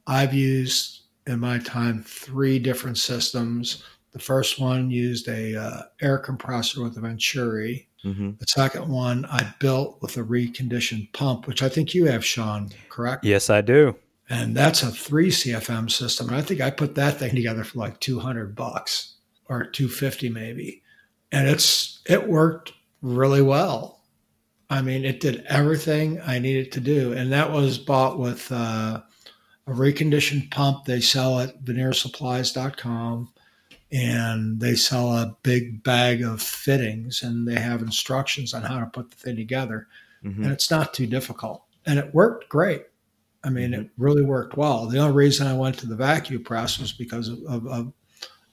[0.09, 3.83] I've used in my time three different systems.
[4.11, 7.87] The first one used a uh, air compressor with a Venturi.
[8.03, 8.31] Mm-hmm.
[8.39, 12.71] The second one I built with a reconditioned pump, which I think you have, Sean,
[12.89, 13.23] correct?
[13.23, 13.95] Yes, I do.
[14.31, 16.29] And that's a three CFM system.
[16.29, 19.13] And I think I put that thing together for like 200 bucks
[19.45, 20.81] or 250 maybe.
[21.31, 24.01] And it's it worked really well.
[24.71, 27.13] I mean, it did everything I needed to do.
[27.13, 29.01] And that was bought with uh,
[29.71, 30.85] a reconditioned pump.
[30.85, 33.33] They sell at veneersupplies.com
[33.91, 38.85] and they sell a big bag of fittings and they have instructions on how to
[38.85, 39.87] put the thing together.
[40.23, 40.43] Mm-hmm.
[40.43, 41.63] and it's not too difficult.
[41.85, 42.83] And it worked great.
[43.43, 43.83] I mean mm-hmm.
[43.83, 44.85] it really worked well.
[44.85, 47.93] The only reason i went to the vacuum press was because of, of, of,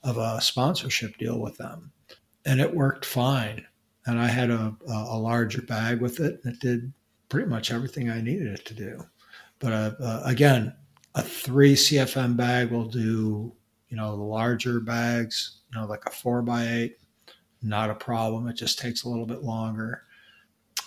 [0.03, 1.91] of a sponsorship deal with them.
[2.45, 3.65] And it worked fine.
[4.05, 6.93] And i had a, a larger bag with it and it did
[7.29, 9.03] pretty much everything i needed it to do.
[9.59, 10.73] But uh, uh, again
[11.17, 13.51] a three CFM bag will do,
[13.89, 16.97] you know, the larger bags, you know, like a four by eight,
[17.63, 18.47] not a problem.
[18.47, 20.03] It just takes a little bit longer.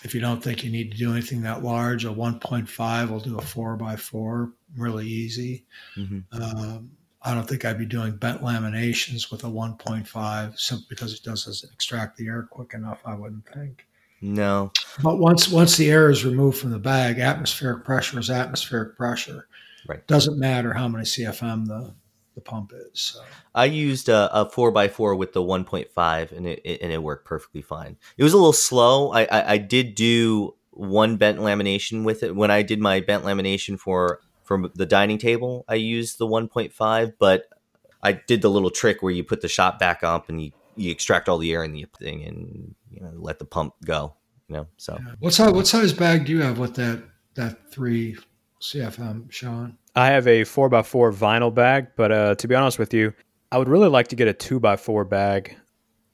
[0.04, 3.38] if you don't think you need to do anything that large, a 1.5 will do
[3.38, 5.66] a four by four really easy.
[5.96, 6.42] Mm-hmm.
[6.42, 11.22] Um, I don't think I'd be doing bent laminations with a 1.5 simply because it
[11.22, 13.00] doesn't extract the air quick enough.
[13.04, 13.84] I wouldn't think.
[14.22, 14.70] No.
[15.02, 19.48] But once once the air is removed from the bag, atmospheric pressure is atmospheric pressure.
[19.86, 20.06] Right.
[20.06, 21.94] Doesn't matter how many CFM the
[22.34, 23.00] the pump is.
[23.00, 23.20] So.
[23.54, 27.02] I used a, a four x four with the 1.5, and it, it, and it
[27.02, 27.96] worked perfectly fine.
[28.16, 29.12] It was a little slow.
[29.12, 33.24] I, I, I did do one bent lamination with it when I did my bent
[33.24, 35.64] lamination for for the dining table.
[35.68, 37.44] I used the 1.5, but
[38.02, 40.90] I did the little trick where you put the shop vac up and you you
[40.90, 44.14] extract all the air in the thing and you know let the pump go.
[44.48, 47.02] You know, so what size what size bag do you have with that
[47.34, 48.16] that three
[48.60, 49.76] CFM, Sean?
[49.96, 53.12] I have a four x four vinyl bag, but uh, to be honest with you,
[53.50, 55.56] I would really like to get a two x four bag.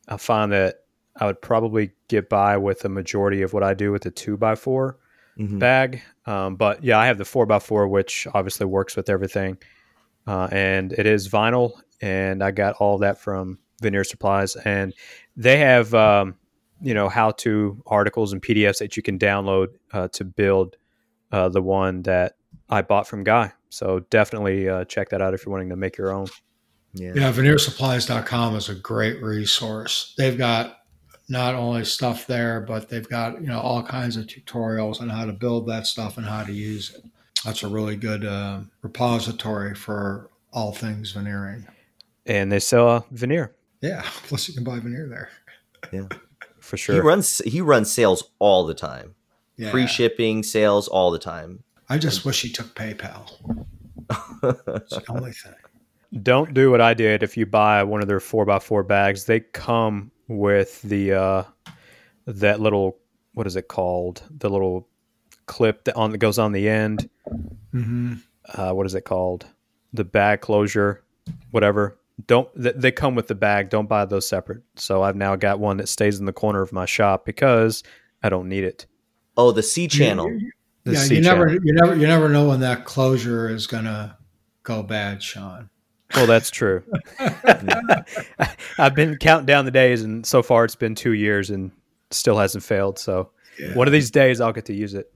[0.08, 0.76] I find that
[1.18, 4.38] I would probably get by with the majority of what I do with the two
[4.40, 4.98] x 4
[5.38, 5.58] mm-hmm.
[5.58, 6.02] bag.
[6.26, 9.58] Um, but yeah, I have the four x four, which obviously works with everything,
[10.26, 14.94] uh, and it is vinyl, and I got all that from Veneer Supplies, and
[15.36, 16.36] they have um,
[16.80, 20.76] you know how to articles and PDFs that you can download uh, to build
[21.32, 22.35] uh, the one that
[22.68, 23.52] I bought from Guy.
[23.70, 26.26] So definitely uh, check that out if you're wanting to make your own.
[26.94, 27.12] Yeah.
[27.14, 30.14] yeah, veneersupplies.com is a great resource.
[30.16, 30.78] They've got
[31.28, 35.26] not only stuff there, but they've got, you know, all kinds of tutorials on how
[35.26, 37.04] to build that stuff and how to use it.
[37.44, 41.66] That's a really good uh, repository for all things veneering.
[42.24, 43.54] And they sell veneer.
[43.80, 45.28] Yeah, plus you can buy veneer there.
[45.92, 46.08] Yeah,
[46.58, 46.94] for sure.
[46.94, 49.14] He runs he runs sales all the time.
[49.56, 49.70] Yeah.
[49.70, 51.62] Free shipping, sales all the time.
[51.88, 53.66] I just wish he took PayPal.
[54.42, 55.54] That's the only thing.
[56.22, 57.22] Don't do what I did.
[57.22, 61.42] If you buy one of their four x four bags, they come with the uh,
[62.26, 62.98] that little
[63.34, 64.22] what is it called?
[64.30, 64.88] The little
[65.46, 67.08] clip that on that goes on the end.
[67.74, 68.14] Mm-hmm.
[68.54, 69.46] Uh, what is it called?
[69.92, 71.04] The bag closure,
[71.50, 71.98] whatever.
[72.26, 73.68] Don't they come with the bag?
[73.68, 74.62] Don't buy those separate.
[74.76, 77.82] So I've now got one that stays in the corner of my shop because
[78.22, 78.86] I don't need it.
[79.36, 80.26] Oh, the C channel.
[80.26, 80.50] The
[80.86, 84.16] yeah, you never, you never, you never know when that closure is gonna
[84.62, 85.70] go bad, Sean.
[86.14, 86.82] Well, that's true.
[88.78, 91.72] I've been counting down the days, and so far it's been two years, and
[92.10, 92.98] still hasn't failed.
[92.98, 93.74] So yeah.
[93.74, 95.12] one of these days, I'll get to use it.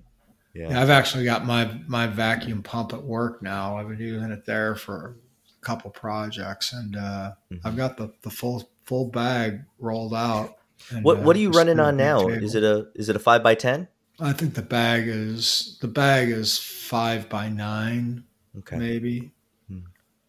[0.54, 0.70] Yeah.
[0.70, 0.82] yeah.
[0.82, 3.76] I've actually got my my vacuum pump at work now.
[3.76, 7.66] I've been using it there for a couple projects, and uh, mm-hmm.
[7.66, 10.56] I've got the the full full bag rolled out.
[10.90, 12.28] And, what what are you uh, running on now?
[12.28, 13.88] Is it a is it a five by ten?
[14.20, 18.24] I think the bag is the bag is five by nine,
[18.58, 18.76] okay.
[18.76, 19.30] maybe
[19.68, 19.80] hmm.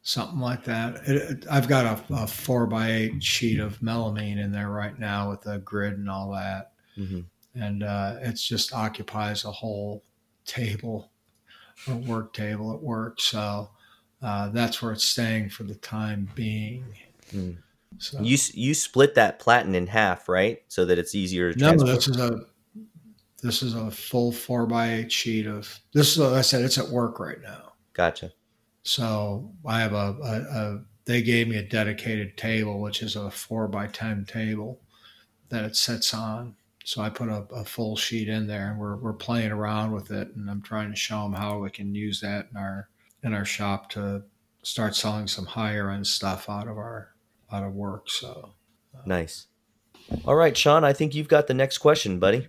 [0.02, 0.96] something like that.
[1.08, 4.98] It, it, I've got a, a, four by eight sheet of melamine in there right
[4.98, 7.22] now with a grid and all that, mm-hmm.
[7.56, 10.04] and uh, it just occupies a whole
[10.46, 11.12] table,
[11.88, 13.20] a work table at work.
[13.20, 13.70] So
[14.22, 16.86] uh, that's where it's staying for the time being.
[17.32, 17.52] Hmm.
[17.98, 18.22] So.
[18.22, 20.64] You you split that platen in half, right?
[20.70, 21.96] So that it's easier to no, transport.
[21.96, 22.46] this is a
[23.42, 26.14] this is a full four by eight sheet of this.
[26.14, 27.74] Is like I said, it's at work right now.
[27.94, 28.32] Gotcha.
[28.84, 33.30] So I have a, a, a they gave me a dedicated table, which is a
[33.32, 34.82] four by ten table
[35.50, 36.56] that it sits on.
[36.84, 40.12] So I put a, a, full sheet in there, and we're we're playing around with
[40.12, 42.90] it, and I'm trying to show them how we can use that in our
[43.24, 44.24] in our shop to
[44.64, 47.10] start selling some higher end stuff out of our
[47.52, 48.10] out of work.
[48.10, 48.54] So
[48.96, 49.48] uh, nice.
[50.26, 52.48] All right, Sean, I think you've got the next question, buddy.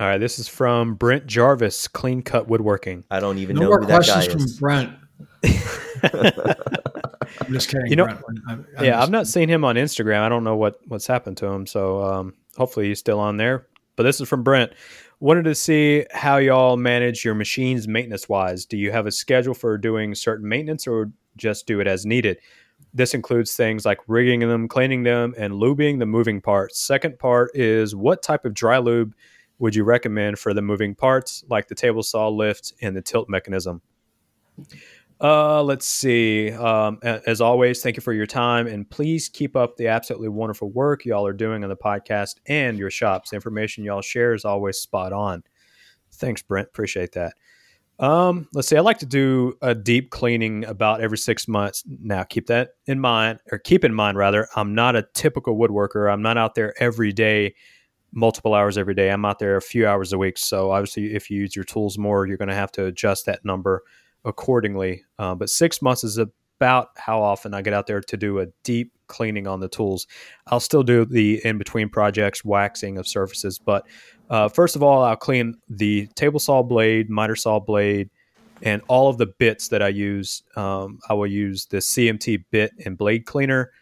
[0.00, 3.04] All right, this is from Brent Jarvis, Clean Cut Woodworking.
[3.10, 4.32] I don't even no know more who that guy is.
[4.32, 4.46] from.
[4.58, 4.94] Brent.
[7.42, 7.88] I'm just kidding.
[7.88, 10.20] You know, I'm, I'm yeah, just, I've not seen him on Instagram.
[10.20, 11.66] I don't know what what's happened to him.
[11.66, 13.66] So um, hopefully he's still on there.
[13.96, 14.72] But this is from Brent.
[15.20, 18.64] Wanted to see how y'all manage your machines maintenance wise.
[18.64, 22.38] Do you have a schedule for doing certain maintenance, or just do it as needed?
[22.94, 26.80] This includes things like rigging them, cleaning them, and lubing the moving parts.
[26.80, 29.14] Second part is what type of dry lube
[29.60, 33.28] would you recommend for the moving parts like the table saw lift and the tilt
[33.28, 33.82] mechanism?
[35.20, 36.50] Uh, let's see.
[36.50, 40.70] Um, as always, thank you for your time and please keep up the absolutely wonderful
[40.70, 43.30] work y'all are doing on the podcast and your shops.
[43.30, 45.42] The information y'all share is always spot on.
[46.14, 46.68] Thanks, Brent.
[46.68, 47.34] Appreciate that.
[47.98, 48.78] Um, let's see.
[48.78, 51.84] I like to do a deep cleaning about every six months.
[51.86, 54.48] Now, keep that in mind, or keep in mind rather.
[54.56, 56.10] I'm not a typical woodworker.
[56.10, 57.54] I'm not out there every day
[58.12, 59.10] multiple hours every day.
[59.10, 60.38] I'm out there a few hours a week.
[60.38, 63.44] So obviously, if you use your tools more, you're going to have to adjust that
[63.44, 63.82] number
[64.24, 65.04] accordingly.
[65.18, 66.18] Uh, but six months is
[66.60, 70.06] about how often I get out there to do a deep cleaning on the tools.
[70.48, 73.58] I'll still do the in between projects, waxing of surfaces.
[73.58, 73.86] But
[74.28, 78.10] uh, first of all, I'll clean the table saw blade, miter saw blade,
[78.62, 80.42] and all of the bits that I use.
[80.54, 83.72] Um, I will use the CMT bit and blade cleaner.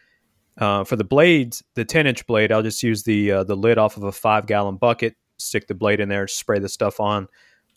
[0.59, 3.77] Uh, for the blades, the 10 inch blade, I'll just use the uh, the lid
[3.77, 7.27] off of a five gallon bucket, stick the blade in there, spray the stuff on,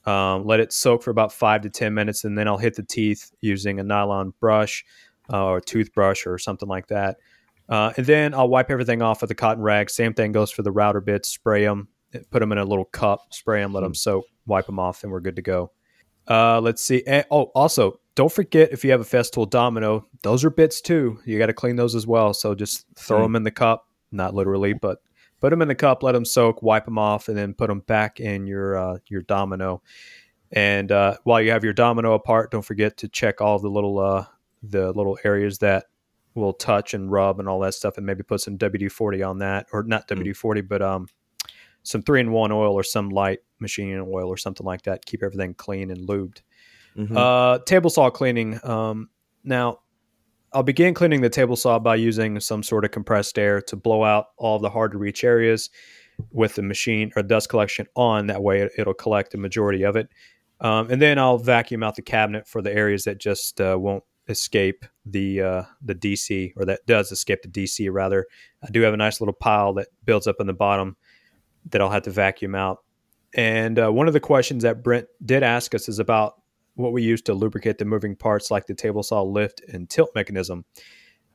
[0.05, 2.83] um, let it soak for about five to 10 minutes, and then I'll hit the
[2.83, 4.85] teeth using a nylon brush
[5.33, 7.19] uh, or toothbrush or something like that.
[7.69, 9.89] Uh, and then I'll wipe everything off with a cotton rag.
[9.89, 11.29] Same thing goes for the router bits.
[11.29, 11.89] Spray them,
[12.31, 13.95] put them in a little cup, spray them, let them hmm.
[13.95, 15.71] soak, wipe them off, and we're good to go.
[16.29, 17.03] Uh, let's see.
[17.07, 21.19] And, oh, also, don't forget if you have a Festool domino, those are bits too.
[21.25, 22.35] You got to clean those as well.
[22.35, 23.23] So just throw mm.
[23.23, 24.99] them in the cup, not literally, but
[25.41, 27.81] put them in the cup, let them soak, wipe them off, and then put them
[27.81, 29.83] back in your uh, your domino.
[30.53, 33.99] And uh, while you have your domino apart, don't forget to check all the little
[33.99, 34.27] uh,
[34.63, 35.87] the little areas that
[36.35, 39.39] will touch and rub and all that stuff, and maybe put some WD forty on
[39.39, 41.09] that, or not WD forty, but um,
[41.83, 45.05] some three in one oil or some light machine oil or something like that.
[45.07, 46.43] Keep everything clean and lubed.
[46.97, 47.17] Mm-hmm.
[47.17, 48.61] Uh, table saw cleaning.
[48.65, 49.09] Um,
[49.45, 49.81] now,
[50.53, 54.05] I'll begin cleaning the table saw by using some sort of compressed air to blow
[54.05, 55.71] out all the hard to reach areas
[56.31, 58.27] with the machine or dust collection on.
[58.27, 60.09] That way, it, will collect the majority of it.
[60.61, 64.05] Um, and then I'll vacuum out the cabinet for the areas that just uh, won't
[64.29, 68.27] escape the uh, the DC or that does escape the DC rather.
[68.63, 70.97] I do have a nice little pile that builds up in the bottom
[71.71, 72.79] that I'll have to vacuum out.
[73.35, 76.35] And uh, one of the questions that Brent did ask us is about
[76.75, 80.11] what we use to lubricate the moving parts like the table saw lift and tilt
[80.15, 80.65] mechanism.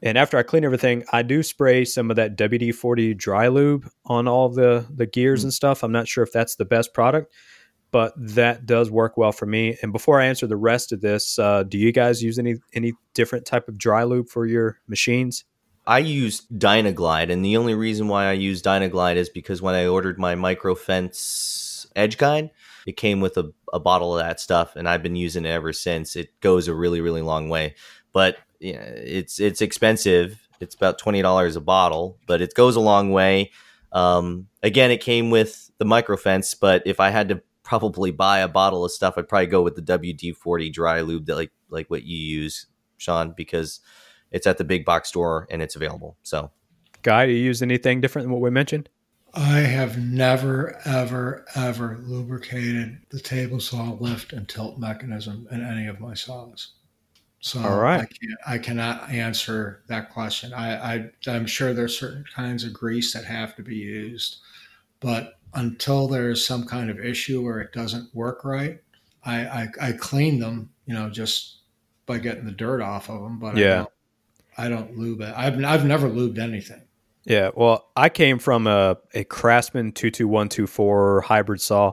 [0.02, 3.90] And after I clean everything, I do spray some of that WD 40 dry lube
[4.06, 5.48] on all the, the gears mm-hmm.
[5.48, 5.84] and stuff.
[5.84, 7.34] I'm not sure if that's the best product,
[7.92, 9.78] but that does work well for me.
[9.82, 12.94] And before I answer the rest of this, uh, do you guys use any any
[13.14, 15.46] different type of dry lube for your machines?
[15.88, 19.88] I use Dynaglide, and the only reason why I use Dynaglide is because when I
[19.88, 22.52] ordered my Microfence Edge Guide,
[22.88, 25.74] it came with a, a bottle of that stuff, and I've been using it ever
[25.74, 26.16] since.
[26.16, 27.76] It goes a really, really long way,
[28.14, 30.48] but yeah, it's it's expensive.
[30.62, 33.52] It's about twenty dollars a bottle, but it goes a long way.
[33.92, 38.48] Um, again, it came with the Microfence, but if I had to probably buy a
[38.48, 41.90] bottle of stuff, I'd probably go with the WD forty dry lube that like like
[41.90, 43.82] what you use, Sean, because
[44.32, 46.16] it's at the big box store and it's available.
[46.24, 46.52] So,
[47.02, 48.88] Guy, do you use anything different than what we mentioned?
[49.38, 55.86] I have never, ever, ever lubricated the table saw lift and tilt mechanism in any
[55.86, 56.72] of my saws.
[57.40, 58.02] So All right.
[58.02, 60.54] I, can't, I cannot answer that question.
[60.54, 64.38] I, I, I'm sure there's certain kinds of grease that have to be used,
[65.00, 68.82] but until there's some kind of issue where it doesn't work right,
[69.24, 71.58] I, I, I clean them, you know, just
[72.08, 73.38] by getting the dirt off of them.
[73.38, 73.86] But yeah.
[74.58, 75.32] I don't lube it.
[75.38, 76.82] I've I've never lubed anything.
[77.28, 81.92] Yeah, well, I came from a, a Craftsman 22124 hybrid saw,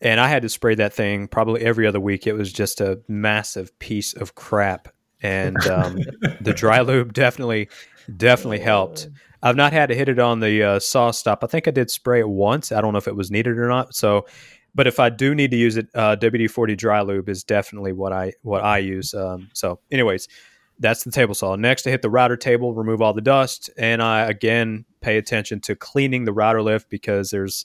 [0.00, 2.24] and I had to spray that thing probably every other week.
[2.24, 4.86] It was just a massive piece of crap,
[5.20, 5.98] and um,
[6.40, 7.68] the dry lube definitely
[8.16, 9.08] definitely helped.
[9.42, 11.38] I've not had to hit it on the uh, SawStop.
[11.42, 12.70] I think I did spray it once.
[12.70, 13.92] I don't know if it was needed or not.
[13.92, 14.26] So,
[14.72, 17.92] but if I do need to use it, uh, WD forty dry lube is definitely
[17.92, 19.14] what I what I use.
[19.14, 20.28] Um, so, anyways,
[20.78, 21.56] that's the table saw.
[21.56, 25.60] Next, I hit the router table, remove all the dust, and I again pay attention
[25.60, 27.64] to cleaning the router lift because there's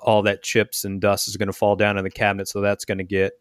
[0.00, 2.84] all that chips and dust is going to fall down in the cabinet, so that's
[2.84, 3.32] going to get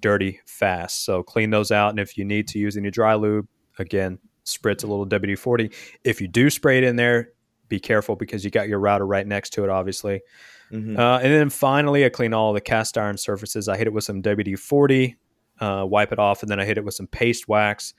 [0.00, 1.04] dirty fast.
[1.04, 4.84] So clean those out, and if you need to use any dry lube, again, spritz
[4.84, 5.70] a little WD forty.
[6.04, 7.30] If you do spray it in there,
[7.68, 10.22] be careful because you got your router right next to it, obviously.
[10.70, 10.98] Mm-hmm.
[10.98, 13.68] Uh, and then finally, I clean all the cast iron surfaces.
[13.68, 15.16] I hit it with some WD forty,
[15.58, 17.94] uh, wipe it off, and then I hit it with some paste wax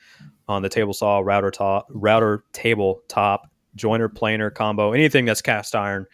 [0.48, 5.76] on the table saw, router top, router table top, jointer planer combo, anything that's cast
[5.76, 6.06] iron.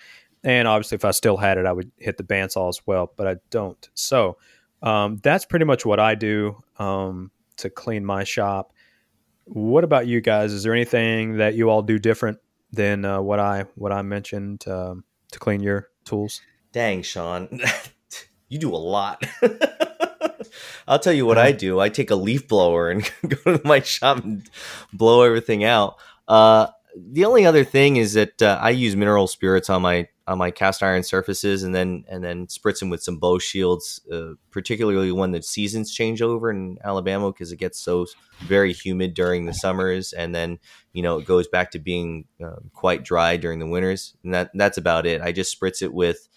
[0.44, 3.28] And obviously, if I still had it, I would hit the bandsaw as well, but
[3.28, 3.90] I don't.
[3.94, 4.38] So
[4.82, 8.74] um, that's pretty much what I do um, to clean my shop.
[9.46, 10.54] What about you guys?
[10.54, 12.40] Is there anything that you all do different
[12.72, 16.42] than uh, what I what I mentioned um, to clean your tools?
[16.72, 17.60] Dang, Sean,
[18.50, 19.24] you do a lot.
[20.92, 21.80] I'll tell you what I do.
[21.80, 24.46] I take a leaf blower and go to my shop and
[24.92, 25.96] blow everything out.
[26.28, 30.38] Uh, the only other thing is that uh, I use mineral spirits on my on
[30.38, 33.80] my cast iron surfaces, and then and then spritz them with some Boeshield,
[34.12, 38.06] uh, particularly when the seasons change over in Alabama because it gets so
[38.42, 40.60] very humid during the summers, and then
[40.92, 44.52] you know it goes back to being uh, quite dry during the winters, and that
[44.56, 45.22] that's about it.
[45.22, 46.28] I just spritz it with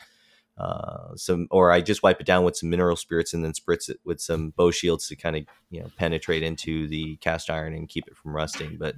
[0.57, 3.89] uh, some, or I just wipe it down with some mineral spirits and then spritz
[3.89, 7.89] it with some Boeshield to kind of you know penetrate into the cast iron and
[7.89, 8.77] keep it from rusting.
[8.79, 8.97] But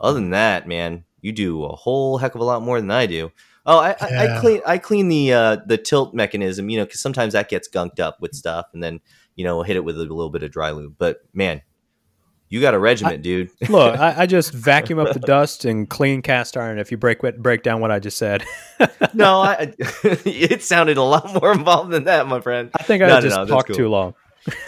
[0.00, 3.06] other than that, man, you do a whole heck of a lot more than I
[3.06, 3.32] do.
[3.64, 4.22] Oh, I, yeah.
[4.22, 7.48] I, I clean I clean the uh, the tilt mechanism, you know, because sometimes that
[7.48, 9.00] gets gunked up with stuff, and then
[9.34, 10.96] you know hit it with a little bit of dry lube.
[10.98, 11.62] But man,
[12.48, 13.50] you got a regiment, I, dude.
[13.68, 16.78] look, I, I, just vacuum up the dust and clean cast iron.
[16.78, 18.44] If you break break down what I just said,
[19.14, 22.70] no, I, it sounded a lot more involved than that, my friend.
[22.78, 23.76] I think I no, just no, no, talked cool.
[23.76, 24.14] too long.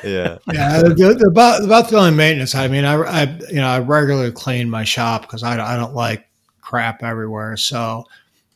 [0.05, 0.83] Yeah, yeah.
[0.83, 2.55] The, the, about about the only maintenance.
[2.55, 5.95] I mean, I, I you know I regularly clean my shop because I I don't
[5.95, 6.27] like
[6.61, 8.05] crap everywhere, so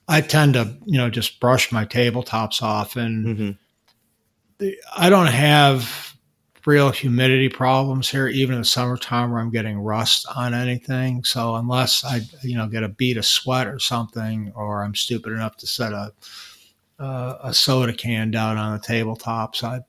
[0.07, 3.51] I tend to you know just brush my tabletops off, and mm-hmm.
[4.59, 6.14] the, I don't have
[6.67, 11.23] real humidity problems here, even in the summertime where I'm getting rust on anything.
[11.25, 15.33] So unless I, you know, get a bead of sweat or something, or I'm stupid
[15.33, 16.13] enough to set a
[16.99, 19.81] uh, a soda can down on the tabletop, so I,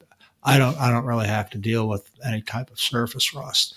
[0.43, 3.75] I don't I don't really have to deal with any type of surface rust.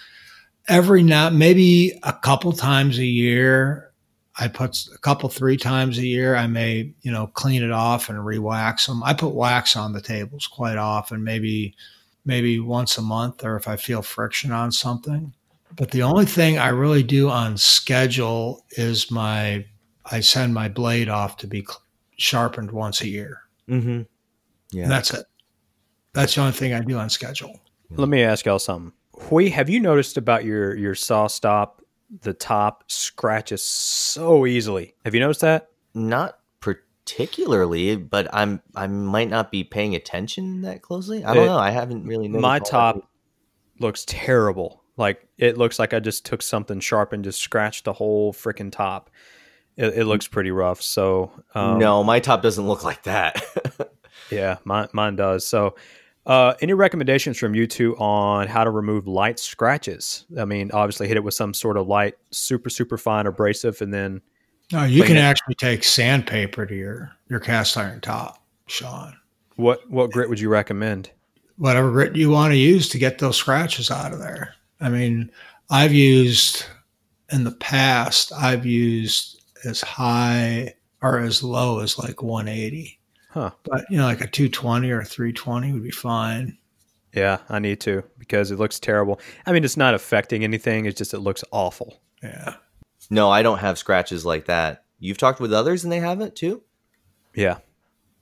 [0.66, 3.92] Every now, maybe a couple times a year,
[4.38, 6.36] I put a couple three times a year.
[6.36, 9.02] I may you know clean it off and re-wax them.
[9.02, 11.74] I put wax on the tables quite often, maybe
[12.24, 15.32] maybe once a month or if I feel friction on something.
[15.76, 19.64] But the only thing I really do on schedule is my
[20.10, 21.66] I send my blade off to be
[22.16, 23.42] sharpened once a year.
[23.68, 24.02] Mm-hmm.
[24.70, 25.26] Yeah, and that's it.
[26.14, 27.60] That's the only thing I do on schedule.
[27.90, 28.92] Let me ask y'all something.
[29.14, 31.80] Huy, have you noticed about your your SawStop?
[32.22, 34.94] The top scratches so easily.
[35.04, 35.68] Have you noticed that?
[35.92, 36.37] Not
[37.08, 41.24] particularly, but I'm I might not be paying attention that closely.
[41.24, 41.58] I don't it, know.
[41.58, 42.28] I haven't really.
[42.28, 43.08] My top
[43.78, 44.82] looks terrible.
[44.96, 48.70] Like it looks like I just took something sharp and just scratched the whole freaking
[48.70, 49.10] top.
[49.76, 50.82] It, it, looks pretty rough.
[50.82, 53.42] So um, no, my top doesn't look like that.
[54.30, 55.46] yeah, mine mine does.
[55.46, 55.76] So.
[56.26, 60.26] Uh, any recommendations from you two on how to remove light scratches?
[60.38, 63.94] I mean, obviously hit it with some sort of light, super super fine abrasive, and
[63.94, 64.20] then
[64.72, 65.20] no, you can it.
[65.20, 69.16] actually take sandpaper to your your cast iron top, Sean.
[69.56, 71.10] What what grit would you recommend?
[71.56, 74.54] Whatever grit you want to use to get those scratches out of there.
[74.80, 75.30] I mean,
[75.70, 76.64] I've used
[77.32, 78.32] in the past.
[78.32, 82.98] I've used as high or as low as like 180.
[83.30, 83.50] Huh.
[83.64, 86.56] But you know, like a 220 or 320 would be fine.
[87.14, 89.20] Yeah, I need to because it looks terrible.
[89.46, 90.86] I mean, it's not affecting anything.
[90.86, 92.00] It's just it looks awful.
[92.22, 92.54] Yeah.
[93.10, 94.84] No, I don't have scratches like that.
[94.98, 96.62] You've talked with others and they have it too?
[97.34, 97.58] Yeah.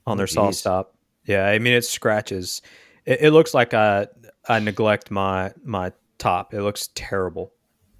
[0.05, 0.87] On their oh, SawStop.
[1.25, 2.61] Yeah, I mean it's scratches.
[3.05, 4.07] It, it, looks like I
[4.47, 6.53] I neglect my my top.
[6.53, 7.51] It looks terrible.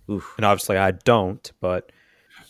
[0.09, 0.33] Oof.
[0.37, 1.91] And obviously I don't, but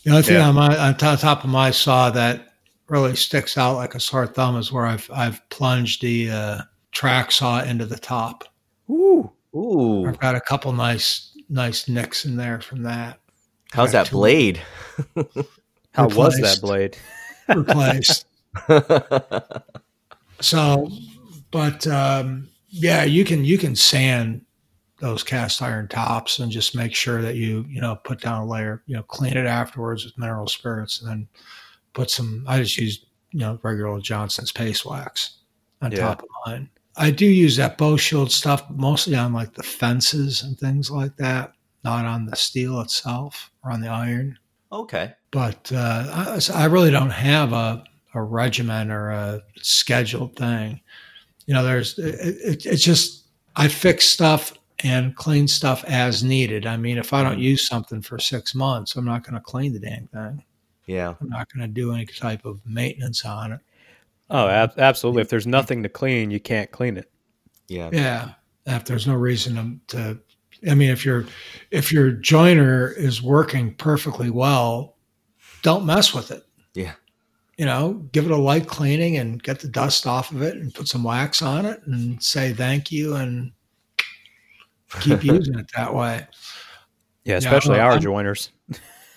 [0.03, 0.49] the only thing yeah.
[0.49, 2.53] on my on top of my saw that
[2.87, 6.61] really sticks out like a sore thumb is where I've I've plunged the uh,
[6.91, 8.43] track saw into the top.
[8.89, 10.05] Ooh, ooh!
[10.07, 13.19] I've got a couple nice nice nicks in there from that.
[13.71, 14.61] How's that blade?
[15.93, 16.97] How was that blade?
[17.55, 18.25] replaced.
[20.41, 20.89] so,
[21.51, 24.41] but um, yeah, you can you can sand
[24.99, 28.45] those cast iron tops and just make sure that you you know put down a
[28.45, 31.27] layer, you know, clean it afterwards with mineral spirits, and then
[31.93, 32.43] put some.
[32.47, 35.37] I just use you know regular Johnson's paste wax
[35.81, 35.99] on yeah.
[35.99, 36.69] top of mine.
[36.99, 41.53] I do use that Boeshield stuff mostly on like the fences and things like that
[41.87, 44.37] not on the steel itself or on the iron.
[44.71, 45.13] Okay.
[45.31, 47.83] But uh, I, I, really don't have a,
[48.13, 50.81] a regimen or a scheduled thing.
[51.45, 53.25] You know, there's, it, it, it's just,
[53.55, 56.65] I fix stuff and clean stuff as needed.
[56.65, 59.73] I mean, if I don't use something for six months, I'm not going to clean
[59.73, 60.43] the damn thing.
[60.85, 61.15] Yeah.
[61.21, 63.59] I'm not going to do any type of maintenance on it.
[64.29, 65.21] Oh, ab- absolutely.
[65.21, 67.09] If there's nothing to clean, you can't clean it.
[67.69, 67.89] Yeah.
[67.93, 68.31] Yeah.
[68.65, 70.19] If there's no reason to, to
[70.69, 71.25] I mean, if your
[71.71, 74.95] if your jointer is working perfectly well,
[75.61, 76.43] don't mess with it.
[76.73, 76.93] Yeah.
[77.57, 80.73] You know, give it a light cleaning and get the dust off of it and
[80.73, 83.51] put some wax on it and say thank you and
[85.01, 86.27] keep using it that way.
[87.23, 88.51] Yeah, especially yeah, our jointers.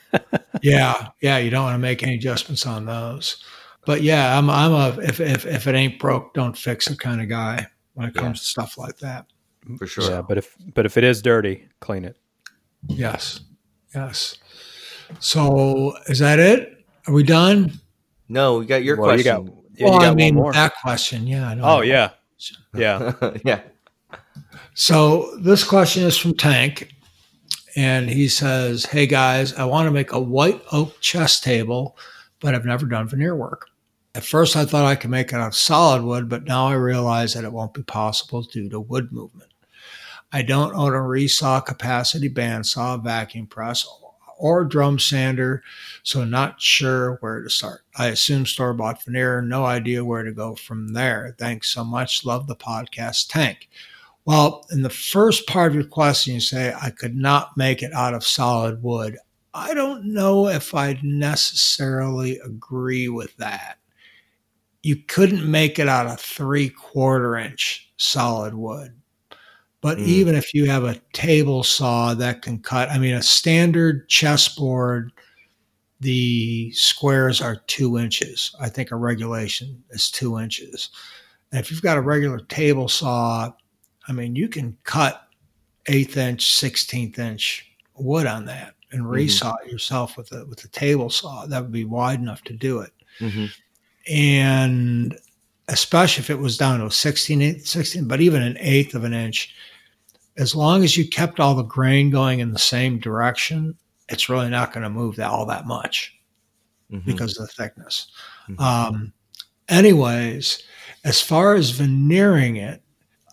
[0.63, 3.45] yeah, yeah, you don't want to make any adjustments on those.
[3.87, 7.21] But yeah, I'm I'm a if if if it ain't broke, don't fix it kind
[7.21, 8.41] of guy when it comes yeah.
[8.41, 9.27] to stuff like that
[9.79, 10.11] for sure.
[10.11, 12.17] Yeah, but if but if it is dirty, clean it.
[12.87, 13.41] Yes,
[13.95, 14.39] yes.
[15.19, 16.85] So is that it?
[17.07, 17.73] Are we done?
[18.29, 19.47] No, we got your well, question.
[19.47, 21.27] You got, yeah, well, you got I mean that question.
[21.27, 21.59] Yeah.
[21.61, 22.11] oh yeah,
[22.75, 23.13] yeah,
[23.45, 23.61] yeah.
[24.75, 26.95] So this question is from Tank,
[27.77, 31.97] and he says, "Hey guys, I want to make a white oak chess table,
[32.41, 33.67] but I've never done veneer work.
[34.15, 36.75] At first, I thought I could make it out of solid wood, but now I
[36.75, 39.50] realize that it won't be possible due to wood movement.
[40.33, 43.87] I don't own a resaw capacity bandsaw, vacuum press,
[44.39, 45.63] or drum sander,
[46.03, 47.83] so not sure where to start.
[47.97, 51.37] I assume store bought veneer, no idea where to go from there.
[51.39, 52.25] Thanks so much.
[52.25, 53.69] Love the podcast tank.
[54.25, 57.93] Well, in the first part of your question, you say, I could not make it
[57.93, 59.19] out of solid wood.
[59.53, 63.79] I don't know if I'd necessarily agree with that.
[64.83, 69.00] You couldn't make it out of three quarter inch solid wood.
[69.81, 70.07] But mm.
[70.07, 75.13] even if you have a table saw that can cut, I mean, a standard chessboard,
[76.01, 78.55] the squares are two inches.
[78.61, 80.91] I think a regulation is two inches.
[81.53, 83.53] And if you've got a regular table saw,
[84.07, 85.27] I mean, you can cut
[85.87, 89.13] eighth inch, 16th inch wood on that and mm-hmm.
[89.13, 89.67] resaw mm-hmm.
[89.67, 91.47] it yourself with a with a table saw.
[91.47, 92.93] That would be wide enough to do it.
[93.19, 93.47] Mm-hmm.
[94.13, 95.19] And
[95.69, 99.13] especially if it was down to a 16, 16, but even an eighth of an
[99.13, 99.55] inch,
[100.41, 103.77] as long as you kept all the grain going in the same direction,
[104.09, 106.19] it's really not going to move that all that much
[106.91, 107.05] mm-hmm.
[107.05, 108.11] because of the thickness.
[108.49, 108.63] Mm-hmm.
[108.63, 109.13] Um,
[109.69, 110.63] anyways,
[111.05, 112.83] as far as veneering it,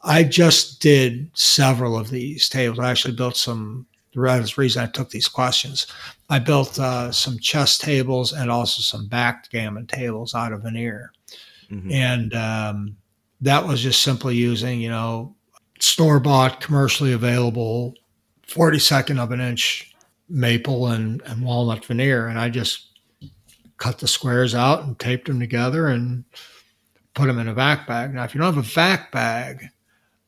[0.03, 2.77] I just did several of these tables.
[2.79, 3.87] I actually built some.
[4.13, 5.85] The reason I took these questions,
[6.29, 11.13] I built uh, some chess tables and also some backgammon tables out of veneer,
[11.69, 11.91] mm-hmm.
[11.91, 12.97] and um,
[13.41, 15.36] that was just simply using, you know,
[15.79, 17.95] store bought, commercially available,
[18.47, 19.93] 42nd of an inch
[20.29, 22.27] maple and, and walnut veneer.
[22.27, 22.99] And I just
[23.77, 26.23] cut the squares out and taped them together and
[27.13, 28.13] put them in a vac bag.
[28.13, 29.65] Now, if you don't have a vac bag,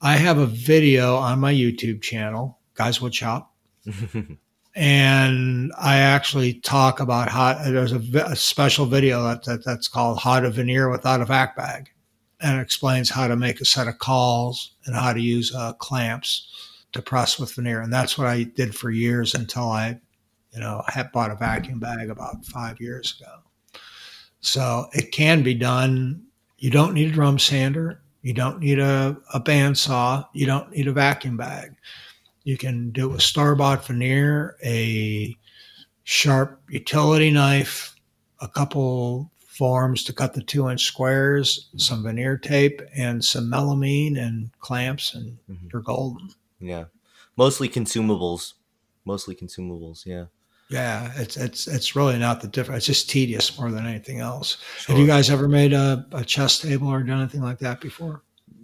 [0.01, 3.53] I have a video on my YouTube channel, Guys Wood Shop.
[4.75, 10.19] and I actually talk about how there's a, a special video that, that, that's called
[10.19, 11.91] How to Veneer Without a Vac Bag
[12.41, 16.47] and explains how to make a set of cauls and how to use uh, clamps
[16.93, 17.81] to press with veneer.
[17.81, 19.99] And that's what I did for years until I,
[20.53, 23.31] you know, had bought a vacuum bag about five years ago.
[24.41, 26.23] So it can be done.
[26.57, 28.01] You don't need a drum sander.
[28.21, 30.27] You don't need a, a bandsaw.
[30.33, 31.75] You don't need a vacuum bag.
[32.43, 35.37] You can do a store bought veneer, a
[36.03, 37.95] sharp utility knife,
[38.41, 44.17] a couple forms to cut the two inch squares, some veneer tape, and some melamine
[44.17, 45.67] and clamps, and mm-hmm.
[45.71, 46.29] you're golden.
[46.61, 46.85] Yeah,
[47.35, 48.53] mostly consumables.
[49.03, 50.05] Mostly consumables.
[50.05, 50.25] Yeah.
[50.69, 52.87] Yeah, it's it's it's really not the difference.
[52.87, 54.57] It's just tedious more than anything else.
[54.77, 54.95] Sure.
[54.95, 58.21] Have you guys ever made a, a chess table or done anything like that before?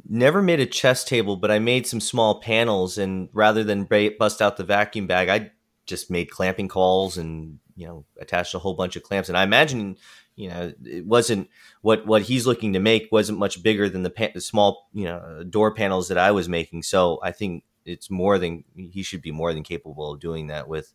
[0.08, 3.88] Never made a chess table, but I made some small panels, and rather than
[4.20, 5.52] bust out the vacuum bag, I
[5.88, 9.28] just made clamping cauls and you know attached a whole bunch of clamps.
[9.28, 9.98] And I imagine
[10.36, 11.50] you know it wasn't
[11.82, 15.06] what what he's looking to make wasn't much bigger than the, pa- the small you
[15.06, 16.84] know door panels that I was making.
[16.84, 20.68] So I think it's more than he should be more than capable of doing that
[20.68, 20.94] with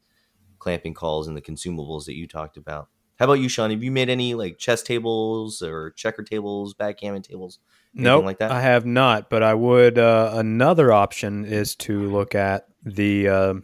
[0.58, 2.88] clamping cauls and the consumables that you talked about.
[3.20, 3.70] How about you, Sean?
[3.70, 7.58] Have you made any like chess tables or checker tables, backgammon tables?
[7.92, 8.50] No, nope, like that.
[8.50, 9.28] I have not.
[9.28, 9.98] But I would.
[9.98, 13.54] Uh, another option is to look at the uh,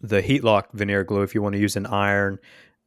[0.00, 2.38] the HeatLok veneer glue if you want to use an iron.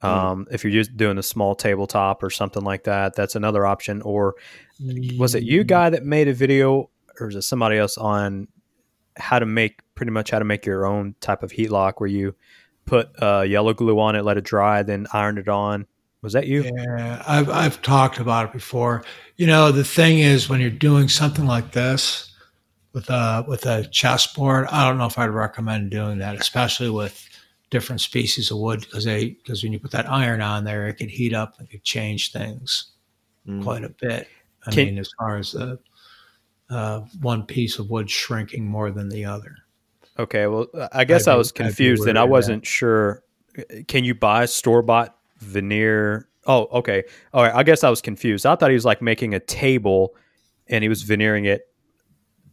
[0.02, 0.54] Um, mm.
[0.54, 4.02] If you're just doing a small tabletop or something like that, that's another option.
[4.02, 4.36] Or
[5.18, 6.90] was it you guy that made a video,
[7.20, 8.48] or is it somebody else on
[9.16, 12.36] how to make pretty much how to make your own type of HeatLok where you
[12.86, 15.88] put uh, yellow glue on it, let it dry, then iron it on?
[16.22, 16.64] Was that you?
[16.64, 19.04] Yeah, I've I've talked about it before.
[19.36, 22.34] You know, the thing is when you're doing something like this
[22.94, 27.24] with a with a chessboard, I don't know if I'd recommend doing that, especially with
[27.70, 30.96] different species of wood because they because when you put that iron on there, it
[30.96, 32.92] could heat up and could change things
[33.48, 33.64] mm.
[33.64, 34.28] quite a bit.
[34.66, 35.80] I Can, mean, as far as the
[36.70, 39.56] uh, one piece of wood shrinking more than the other.
[40.20, 42.68] Okay, well, I guess I'd I was be, confused, and I wasn't that.
[42.68, 43.24] sure.
[43.88, 46.28] Can you buy store bought veneer?
[46.46, 47.04] Oh, okay.
[47.34, 47.54] All right.
[47.54, 48.46] I guess I was confused.
[48.46, 50.16] I thought he was like making a table,
[50.68, 51.68] and he was veneering it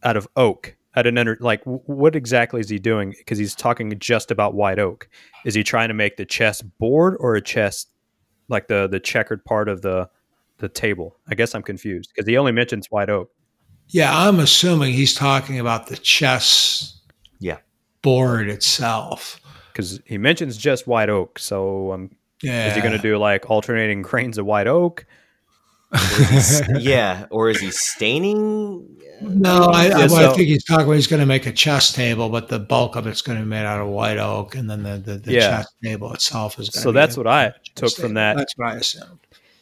[0.03, 0.74] out of oak.
[0.95, 3.13] I didn't under like what exactly is he doing?
[3.17, 5.09] Because he's talking just about white oak.
[5.45, 7.85] Is he trying to make the chess board or a chess
[8.47, 10.09] like the the checkered part of the
[10.57, 11.17] the table?
[11.27, 13.29] I guess I'm confused because he only mentions white oak.
[13.89, 16.99] Yeah, I'm assuming he's talking about the chess
[17.39, 17.57] yeah
[18.01, 19.39] board itself
[19.71, 21.37] because he mentions just white oak.
[21.37, 22.69] So um, yeah.
[22.69, 25.05] is he going to do like alternating grains of white oak?
[26.79, 28.97] yeah, or is he staining?
[29.21, 30.91] No, I, yeah, I, so, I think he's talking.
[30.93, 33.49] He's going to make a chess table, but the bulk of it's going to be
[33.49, 35.57] made out of white oak, and then the the, the yeah.
[35.57, 36.69] chess table itself is.
[36.69, 38.37] Gonna So that's what I took from that.
[38.37, 39.19] That's what I assumed.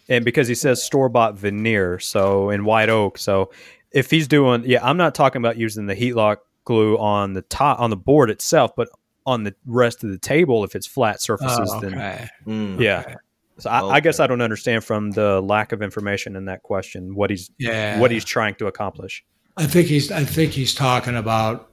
[0.09, 3.17] and because he says store bought veneer, so in white oak.
[3.17, 3.51] So
[3.91, 7.80] if he's doing, yeah, I'm not talking about using the HeatLok glue on the top
[7.80, 8.89] on the board itself, but
[9.26, 11.69] on the rest of the table if it's flat surfaces.
[11.71, 12.30] Oh, Then.
[12.45, 12.80] Mm.
[12.80, 12.99] yeah.
[13.01, 13.15] Okay.
[13.60, 17.14] So I, I guess I don't understand from the lack of information in that question
[17.16, 17.99] what he's Yeah.
[17.99, 19.24] what he's trying to accomplish.
[19.58, 21.70] I think he's I think he's talking about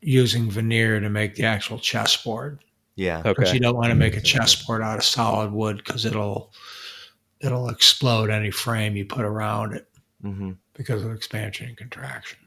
[0.00, 2.60] using veneer to make the actual chessboard.
[2.94, 3.22] Yeah.
[3.22, 3.54] Because Okay.
[3.54, 6.52] you don't want to make a chessboard out of solid wood because it'll
[7.40, 9.88] it'll explode any frame you put around it
[10.22, 12.38] hmm because of expansion and contraction.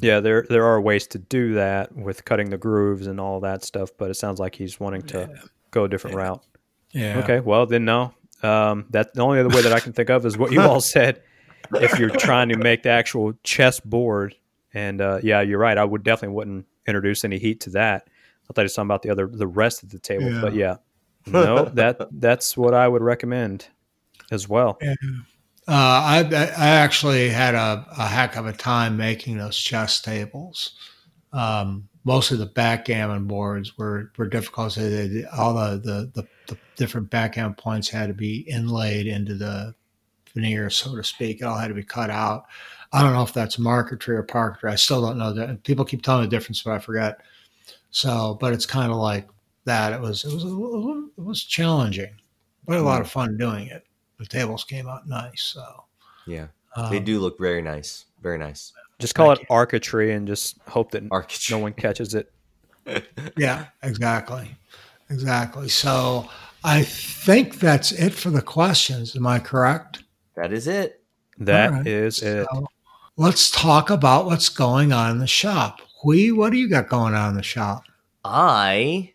[0.00, 3.64] Yeah, there there are ways to do that with cutting the grooves and all that
[3.64, 5.28] stuff, but it sounds like he's wanting to
[5.70, 6.22] go a different Yeah.
[6.22, 6.42] route.
[6.92, 7.18] Yeah.
[7.20, 8.12] Okay, well then no.
[8.42, 10.80] Um, that the only other way that I can think of is what you all
[10.80, 11.22] said.
[11.74, 14.34] If you're trying to make the actual chess board,
[14.74, 15.76] and uh, yeah, you're right.
[15.78, 18.08] I would definitely wouldn't introduce any heat to that.
[18.48, 20.40] I thought he was talking about the other the rest of the table, Yeah.
[20.40, 20.76] but yeah,
[21.26, 23.68] no, that that's what I would recommend
[24.32, 24.78] as well.
[24.82, 24.86] Uh,
[25.68, 26.18] I,
[26.56, 30.72] I actually had a, a heck of a time making those chess tables.
[31.32, 34.72] Um, most of the backgammon boards were, were difficult.
[34.72, 39.34] So they, all the, the, the, the different backgammon points had to be inlaid into
[39.34, 39.74] the
[40.34, 41.40] veneer, so to speak.
[41.40, 42.46] It all had to be cut out.
[42.92, 44.70] I don't know if that's marquetry or parquetry.
[44.72, 45.62] I still don't know that.
[45.62, 47.20] People keep telling the difference, but I forget.
[47.90, 49.28] So, but it's kind of like
[49.66, 49.92] that.
[49.92, 50.44] It was it was
[51.16, 52.14] it was challenging,
[52.66, 53.84] but a lot of fun doing it.
[54.18, 55.42] The tables came out nice.
[55.42, 55.84] So
[56.26, 56.46] Yeah.
[56.76, 58.06] um, They do look very nice.
[58.22, 58.72] Very nice.
[58.98, 61.54] Just call Thank it architry and just hope that Architecture.
[61.54, 62.32] no one catches it.
[63.36, 64.56] Yeah, exactly,
[65.10, 65.68] exactly.
[65.68, 66.28] So
[66.62, 69.16] I think that's it for the questions.
[69.16, 70.04] Am I correct?
[70.36, 71.02] That is it.
[71.38, 72.38] That is All right.
[72.40, 72.46] it.
[72.50, 72.66] So
[73.16, 75.80] let's talk about what's going on in the shop.
[76.02, 77.84] Huy, what do you got going on in the shop?
[78.24, 79.14] I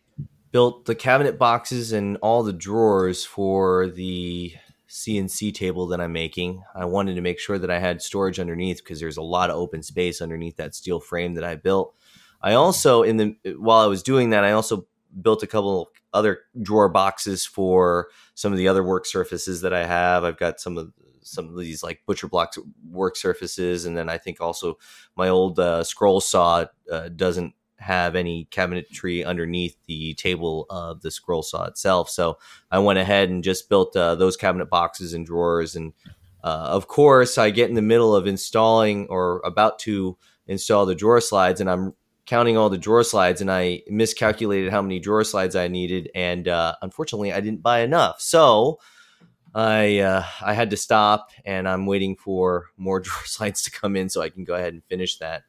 [0.52, 4.54] built the cabinet boxes and all the drawers for the
[4.90, 6.64] CNC table that I'm making.
[6.74, 9.58] I wanted to make sure that I had storage underneath because there's a lot of
[9.58, 11.94] open space underneath that steel frame that I built.
[12.42, 14.88] I also in the while I was doing that, I also
[15.22, 19.86] built a couple other drawer boxes for some of the other work surfaces that I
[19.86, 20.24] have.
[20.24, 20.92] I've got some of
[21.22, 22.58] some of these like butcher blocks
[22.90, 24.78] work surfaces, and then I think also
[25.16, 31.12] my old uh, scroll saw uh, doesn't have any cabinetry underneath the table of the
[31.12, 32.10] scroll saw itself.
[32.10, 32.38] So
[32.72, 35.76] I went ahead and just built uh, those cabinet boxes and drawers.
[35.76, 35.94] And
[36.44, 40.96] uh, of course, I get in the middle of installing or about to install the
[40.96, 41.94] drawer slides, and I'm
[42.26, 46.48] counting all the drawer slides, and I miscalculated how many drawer slides I needed, and
[46.48, 48.20] uh, unfortunately, I didn't buy enough.
[48.22, 48.80] So
[49.54, 53.96] I uh, I had to stop, and I'm waiting for more drawer slides to come
[53.96, 55.44] in so I can go ahead and finish that.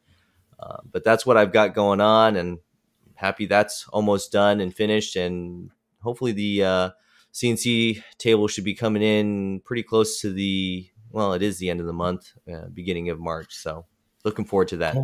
[0.58, 2.58] Uh, but that's what I've got going on, and
[3.14, 5.16] happy that's almost done and finished.
[5.16, 5.70] And
[6.00, 6.90] hopefully, the uh,
[7.32, 11.80] CNC table should be coming in pretty close to the well, it is the end
[11.80, 13.54] of the month, uh, beginning of March.
[13.54, 13.86] So
[14.24, 14.96] looking forward to that.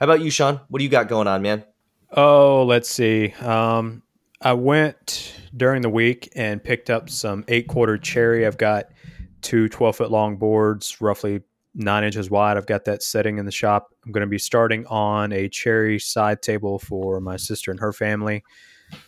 [0.00, 0.60] How about you, Sean?
[0.68, 1.64] What do you got going on, man?
[2.10, 3.32] Oh, let's see.
[3.40, 4.02] Um,
[4.40, 8.44] I went during the week and picked up some eight quarter cherry.
[8.44, 8.86] I've got
[9.40, 11.42] two 12 foot long boards, roughly
[11.74, 12.56] nine inches wide.
[12.56, 13.88] I've got that setting in the shop.
[14.04, 17.92] I'm going to be starting on a cherry side table for my sister and her
[17.92, 18.42] family.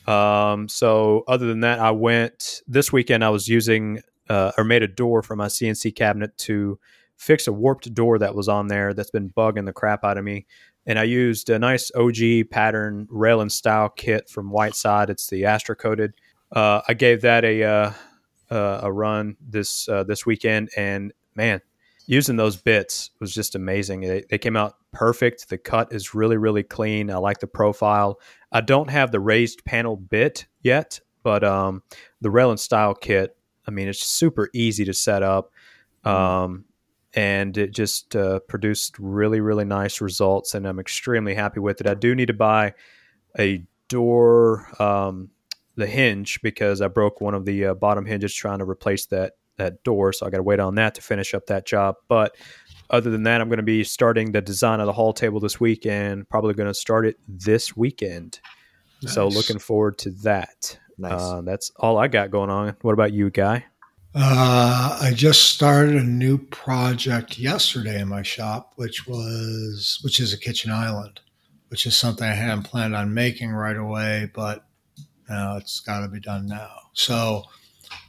[0.07, 3.25] Um, so, other than that, I went this weekend.
[3.25, 6.79] I was using uh, or made a door for my CNC cabinet to
[7.17, 10.25] fix a warped door that was on there that's been bugging the crap out of
[10.25, 10.47] me
[10.87, 15.11] and I used a nice ogee pattern rail and stile kit from Whiteside.
[15.11, 16.15] It's the Astro coated.
[16.53, 17.93] Uh, I gave that a uh,
[18.51, 21.61] uh, a run this uh, this weekend, and man,
[22.07, 24.03] using those bits was just amazing.
[24.03, 25.49] They, they came out perfect.
[25.49, 27.11] The cut is really really clean.
[27.11, 28.21] I like the profile.
[28.53, 31.83] I don't have the raised panel bit yet, but um,
[32.21, 33.37] the rail and stile kit.
[33.67, 35.51] I mean, it's super easy to set up.
[36.05, 36.67] Um,
[37.17, 41.89] and it just uh, produced really really nice results and i'm extremely happy with it.
[41.89, 42.75] I do need to buy
[43.39, 45.31] a door um,
[45.77, 49.33] the hinge because i broke one of the uh, bottom hinges trying to replace that
[49.57, 51.97] that door so i got to wait on that to finish up that job.
[52.09, 52.37] But
[52.91, 55.59] other than that i'm going to be starting the design of the hall table this
[55.59, 58.39] week and probably going to start it this weekend.
[59.07, 60.79] So looking forward to that.
[60.99, 61.21] Nice.
[61.21, 62.77] uh, that's all i got going on.
[62.81, 63.65] What about you guy
[64.19, 70.33] Uh, I just started a new project yesterday in my shop, which was which is
[70.33, 71.21] a kitchen island,
[71.69, 74.65] which is something I hadn't planned on making right away, but
[75.29, 76.71] it's got to be done now.
[76.95, 77.43] So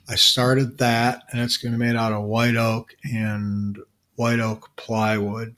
[0.07, 3.77] I started that, and it's going to be made out of white oak and
[4.15, 5.57] white oak plywood,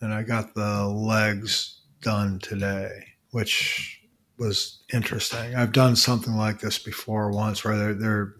[0.00, 4.00] and I got the legs done today, which
[4.38, 5.56] was interesting.
[5.56, 8.34] I've done something like this before once, where they're they're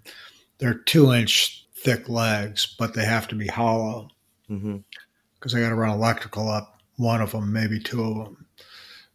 [0.59, 4.09] they're two inch thick legs, but they have to be hollow
[4.49, 5.57] because mm-hmm.
[5.57, 8.47] I got to run electrical up one of them, maybe two of them.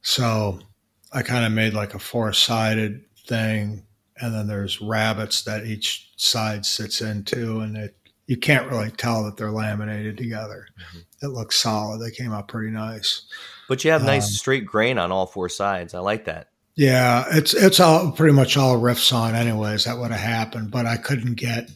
[0.01, 0.59] So
[1.11, 3.83] I kind of made like a four sided thing,
[4.17, 7.95] and then there's rabbets that each side sits into, and it
[8.27, 10.67] you can't really tell that they're laminated together.
[10.77, 11.25] Mm-hmm.
[11.25, 11.99] It looks solid.
[11.99, 13.25] They came out pretty nice.
[13.69, 15.93] But you have nice um, straight grain on all four sides.
[15.93, 16.49] I like that.
[16.77, 19.85] Yeah, it's it's all pretty much all rift sawn anyways.
[19.85, 21.71] That would have happened, but I couldn't get,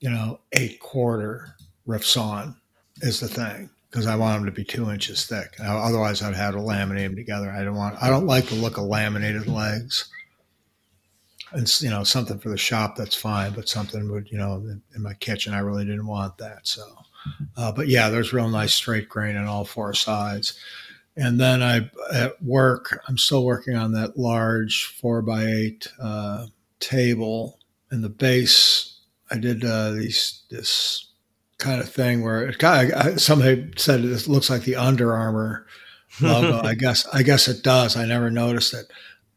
[0.00, 1.54] you know, eight quarter
[1.86, 2.56] rift sawn
[3.00, 5.54] is the thing because I want them to be two inches thick.
[5.60, 7.48] Otherwise, I'd have to laminate them together.
[7.48, 8.02] I don't want.
[8.02, 10.10] I don't like the look of laminated legs.
[11.52, 14.82] And you know, something for the shop that's fine, but something would you know in,
[14.96, 16.66] in my kitchen, I really didn't want that.
[16.66, 16.82] So,
[17.56, 20.58] uh, but yeah, there's real nice straight grain on all four sides.
[21.16, 26.46] And then I at work, I'm still working on that large four by eight uh,
[26.78, 27.58] table.
[27.90, 29.00] And the base,
[29.30, 31.10] I did uh, these this
[31.58, 35.66] kind of thing where it kind of, somebody said it looks like the Under Armour
[36.20, 36.60] logo.
[36.66, 37.96] I guess I guess it does.
[37.96, 38.86] I never noticed it,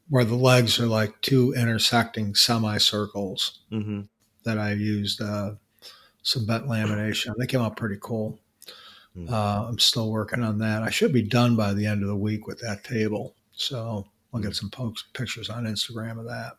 [0.10, 4.02] where the legs are like two intersecting semicircles mm-hmm.
[4.46, 5.52] that I used uh,
[6.22, 7.34] some bent lamination.
[7.38, 8.40] They came out pretty cool.
[9.18, 9.34] Mm-hmm.
[9.34, 10.84] Uh, I'm still working on that.
[10.84, 13.36] I should be done by the end of the week with that table.
[13.52, 16.54] So I'll get some pokes, pictures on Instagram of that.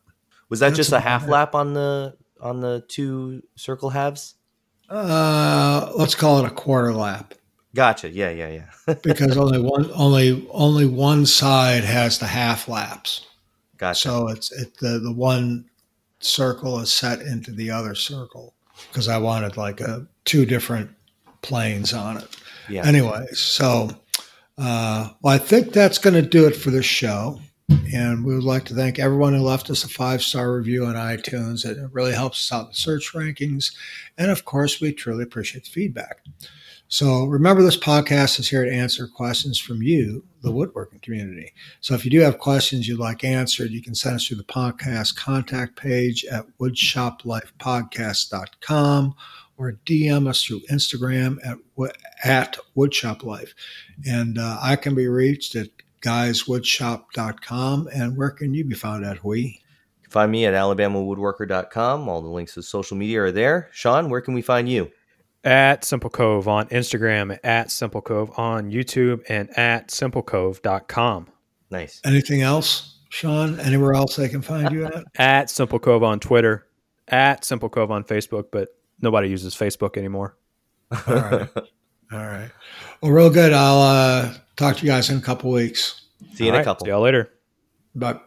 [0.49, 4.35] Was that That's just a half lap on the on the two circle halves?
[4.89, 7.35] Uh, let's call it a quarter lap.
[7.75, 8.11] Gotcha.
[8.11, 8.49] Yeah, yeah,
[8.87, 8.95] yeah.
[9.03, 13.27] because only one only only one side has the half laps.
[13.79, 14.01] Gotcha.
[14.01, 15.65] So it's it the the one
[16.21, 18.55] circle is set into the other circle
[18.89, 20.91] because I wanted like a two different
[21.43, 22.37] planes on it.
[22.69, 22.87] Yeah.
[22.87, 23.91] Anyways, so
[24.59, 27.41] uh, well, I think that's going to do it for this show.
[27.95, 30.97] And we would like to thank everyone who left us a five star review on
[30.97, 31.65] iTunes.
[31.65, 33.75] It really helps us out in the search rankings.
[34.19, 36.19] And of course, we truly appreciate the feedback.
[36.89, 41.55] So remember, this podcast is here to answer questions from you, the woodworking community.
[41.81, 44.45] So if you do have questions you'd like answered, you can send us through the
[44.45, 49.15] podcast contact page at woodshoplifepodcast.com
[49.57, 51.59] or DM us through Instagram at,
[52.25, 53.55] at Woodshop Life.
[54.07, 55.69] And uh, I can be reached at
[56.03, 57.89] guyswoodshop.com.
[57.95, 59.61] And where can you be found at, Huy?
[60.11, 62.09] Find me at alabamawoodworker.com.
[62.09, 63.69] All the links to social media are there.
[63.73, 64.91] Sean, where can we find you?
[65.43, 71.27] At Simple Cove on Instagram, at Simple Cove on YouTube, and at simplecove.com.
[71.71, 72.01] Nice.
[72.05, 73.61] Anything else, Sean?
[73.61, 75.05] Anywhere else I can find you at?
[75.17, 76.67] at Simple Cove on Twitter,
[77.09, 78.69] at Simple Cove on Facebook, but
[79.01, 80.37] nobody uses Facebook anymore.
[80.93, 81.49] All right.
[82.13, 82.51] All right.
[83.01, 83.53] Well, real good.
[83.53, 86.03] I'll uh, talk to you guys in a couple weeks.
[86.35, 86.61] See you All in right.
[86.61, 86.85] a couple.
[86.85, 87.33] See y'all later.
[87.95, 88.21] Bye.